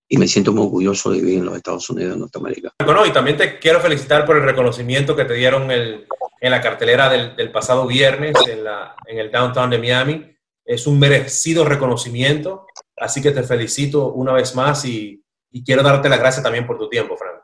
y 0.07 0.17
me 0.17 0.27
siento 0.27 0.53
muy 0.53 0.63
orgulloso 0.63 1.11
de 1.11 1.19
vivir 1.19 1.39
en 1.39 1.45
los 1.45 1.57
Estados 1.57 1.89
Unidos 1.89 2.13
de 2.13 2.19
Norteamérica. 2.19 2.71
Bueno, 2.83 3.05
y 3.05 3.11
también 3.11 3.37
te 3.37 3.59
quiero 3.59 3.81
felicitar 3.81 4.25
por 4.25 4.37
el 4.37 4.43
reconocimiento 4.43 5.15
que 5.15 5.25
te 5.25 5.33
dieron 5.33 5.69
el, 5.69 6.07
en 6.45 6.51
la 6.51 6.61
cartelera 6.61 7.09
del, 7.09 7.35
del 7.35 7.51
pasado 7.51 7.87
viernes 7.87 8.35
en, 8.47 8.63
la, 8.63 8.95
en, 9.07 9.17
el 9.17 9.31
downtown 9.31 9.67
de 9.71 9.79
Miami. 9.79 10.37
Es 10.63 10.85
un 10.85 10.99
merecido 10.99 11.65
reconocimiento, 11.65 12.67
así 12.97 13.19
que 13.19 13.31
te 13.31 13.41
felicito 13.41 14.13
una 14.13 14.31
vez 14.33 14.53
más 14.53 14.85
y, 14.85 15.23
y 15.49 15.63
quiero 15.63 15.81
darte 15.81 16.07
las 16.07 16.19
gracias 16.19 16.43
también 16.43 16.67
por 16.67 16.77
tu 16.77 16.87
tiempo, 16.87 17.17
Frank. 17.17 17.41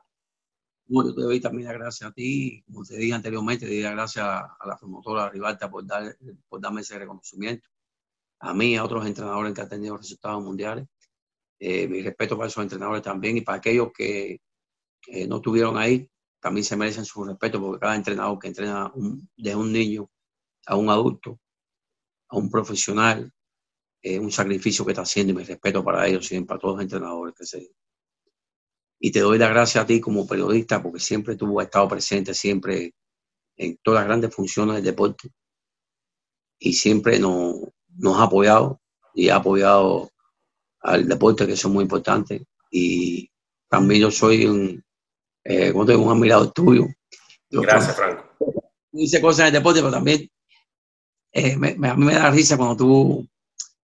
Bueno, 0.86 1.10
yo 1.10 1.16
te 1.16 1.22
doy 1.22 1.40
también 1.40 1.70
las 1.70 1.80
gracias 1.80 2.12
a 2.12 2.14
ti, 2.14 2.64
como 2.64 2.84
te 2.84 2.96
dije 2.96 3.14
anteriormente, 3.14 3.66
te 3.66 3.72
doy 3.72 3.82
las 3.82 3.94
gracias 3.94 4.24
a 4.24 4.68
la 4.68 4.78
promotora 4.78 5.30
Rivalta 5.30 5.68
por, 5.68 5.84
dar, 5.84 6.16
por 6.48 6.62
darme 6.62 6.82
ese 6.82 7.00
reconocimiento. 7.00 7.68
A 8.40 8.54
mí, 8.54 8.76
a 8.76 8.84
otros 8.84 9.04
entrenadores 9.08 9.54
que 9.54 9.62
han 9.62 9.70
tenido 9.70 9.98
resultados 9.98 10.44
mundiales. 10.44 10.86
Eh, 11.60 11.88
mi 11.88 12.04
respeto 12.04 12.38
para 12.38 12.50
esos 12.50 12.62
entrenadores 12.62 13.02
también 13.02 13.38
y 13.38 13.42
para 13.42 13.58
aquellos 13.58 13.92
que 13.94 14.42
no 15.28 15.38
estuvieron 15.38 15.78
ahí, 15.78 16.08
también 16.42 16.66
se 16.66 16.76
merecen 16.76 17.06
su 17.06 17.24
respeto 17.24 17.62
porque 17.62 17.80
cada 17.80 17.96
entrenador 17.96 18.40
que 18.40 18.48
entrena 18.48 18.92
desde 19.38 19.56
un 19.56 19.72
niño 19.72 20.10
a 20.66 20.76
un 20.76 20.90
adulto, 20.90 21.40
a 22.30 22.38
un 22.38 22.50
profesional, 22.50 23.32
es 24.02 24.20
un 24.20 24.32
sacrificio 24.32 24.84
que 24.84 24.92
está 24.92 25.04
haciendo 25.04 25.32
y 25.32 25.36
mi 25.36 25.44
respeto 25.44 25.84
para 25.84 26.08
ellos 26.08 26.32
y 26.32 26.42
para 26.42 26.60
todos 26.60 26.76
los 26.76 26.84
entrenadores 26.84 27.36
que 27.36 27.46
se 27.46 27.72
Y 29.00 29.12
te 29.12 29.20
doy 29.20 29.38
las 29.38 29.52
gracias 29.52 29.84
a 29.84 29.88
ti 29.88 30.02
como 30.02 30.28
periodista 30.28 30.82
porque 30.82 31.00
siempre 31.00 31.36
tú 31.36 31.60
has 31.60 31.68
estado 31.68 31.88
presente, 31.88 32.34
siempre 32.34 32.96
en 33.58 33.78
todas 33.84 34.02
las 34.02 34.08
grandes 34.08 34.34
funciones 34.34 34.76
del 34.76 34.86
deporte. 34.86 35.30
Y 36.60 36.74
siempre 36.74 37.20
nos, 37.20 37.56
nos 37.98 38.18
ha 38.18 38.24
apoyado 38.24 38.82
y 39.14 39.30
ha 39.30 39.36
apoyado 39.36 40.10
al 40.80 41.08
deporte, 41.08 41.46
que 41.46 41.56
son 41.56 41.74
muy 41.74 41.84
importantes. 41.84 42.42
Y 42.72 43.30
también 43.70 44.02
yo 44.02 44.12
soy 44.12 44.46
un, 44.46 44.84
eh, 45.44 45.72
como 45.72 45.84
un 45.84 46.12
admirador 46.12 46.52
tuyo. 46.52 46.88
Gracias, 47.50 47.96
Franco. 47.96 48.24
Dice 48.92 49.22
cosas 49.22 49.42
en 49.42 49.46
el 49.48 49.54
deporte, 49.54 49.80
pero 49.80 49.92
también 49.92 50.30
eh, 51.32 51.56
me, 51.58 51.70
a 51.88 51.96
mí 51.96 52.06
me 52.06 52.14
da 52.14 52.30
risa 52.30 52.58
cuando 52.58 52.76
tú 52.76 53.28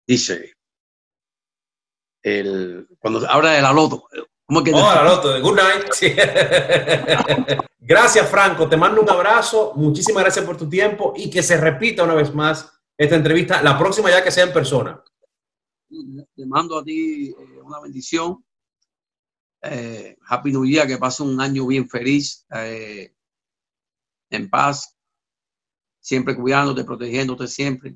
dices, 0.07 0.55
el, 2.23 2.87
cuando 2.99 3.27
habla 3.29 3.51
de 3.51 3.61
la 3.61 3.71
loto. 3.71 4.07
¿Cómo 4.45 4.63
que 4.63 4.71
oh, 4.73 4.77
la 4.77 5.03
loto, 5.03 5.41
good 5.41 5.55
night. 5.55 5.85
gracias, 7.79 8.29
Franco. 8.29 8.69
Te 8.69 8.77
mando 8.77 9.01
un 9.01 9.09
abrazo. 9.09 9.73
Muchísimas 9.75 10.23
gracias 10.23 10.45
por 10.45 10.57
tu 10.57 10.69
tiempo 10.69 11.13
y 11.15 11.29
que 11.29 11.41
se 11.41 11.57
repita 11.57 12.03
una 12.03 12.13
vez 12.13 12.33
más 12.33 12.71
esta 12.97 13.15
entrevista, 13.15 13.61
la 13.61 13.77
próxima 13.77 14.09
ya 14.09 14.23
que 14.23 14.31
sea 14.31 14.45
en 14.45 14.53
persona. 14.53 15.03
Te 16.35 16.45
mando 16.45 16.79
a 16.79 16.83
ti 16.83 17.29
eh, 17.29 17.61
una 17.63 17.79
bendición. 17.79 18.44
Eh, 19.69 20.17
Happy 20.27 20.51
New 20.51 20.65
Year, 20.65 20.87
que 20.87 20.97
pase 20.97 21.23
un 21.23 21.39
año 21.39 21.65
bien 21.67 21.87
feliz, 21.89 22.45
eh, 22.53 23.13
en 24.29 24.49
paz, 24.49 24.95
siempre 25.99 26.35
cuidándote, 26.35 26.83
protegiéndote 26.83 27.47
siempre. 27.47 27.95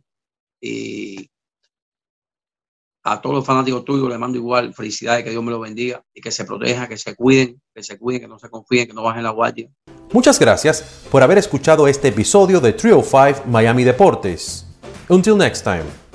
Y 0.62 1.30
a 3.04 3.22
todos 3.22 3.38
los 3.38 3.46
fanáticos 3.46 3.86
tuyos 3.86 4.10
les 4.10 4.20
mando 4.20 4.38
igual 4.38 4.74
felicidades, 4.74 5.24
que 5.24 5.32
Dios 5.32 5.44
me 5.44 5.52
los 5.52 5.62
bendiga 5.62 6.04
y 6.14 6.22
que 6.22 6.32
se 6.32 6.46
proteja, 6.46 6.88
que 6.88 6.98
se 6.98 7.16
cuiden, 7.16 7.62
que 7.74 7.84
se 7.84 7.98
cuiden, 7.98 8.22
que 8.22 8.28
no 8.28 8.40
se 8.40 8.50
confíen, 8.50 8.88
que 8.88 8.94
no 8.94 9.04
bajen 9.04 9.24
la 9.24 9.32
guardia. 9.32 9.70
Muchas 10.12 10.40
gracias 10.40 11.06
por 11.12 11.22
haber 11.24 11.38
escuchado 11.38 11.88
este 11.88 12.10
episodio 12.10 12.60
de 12.60 12.74
Trio 12.74 13.02
5 13.04 13.46
Miami 13.48 13.84
Deportes. 13.84 14.66
Until 15.08 15.38
next 15.38 15.64
time. 15.64 16.09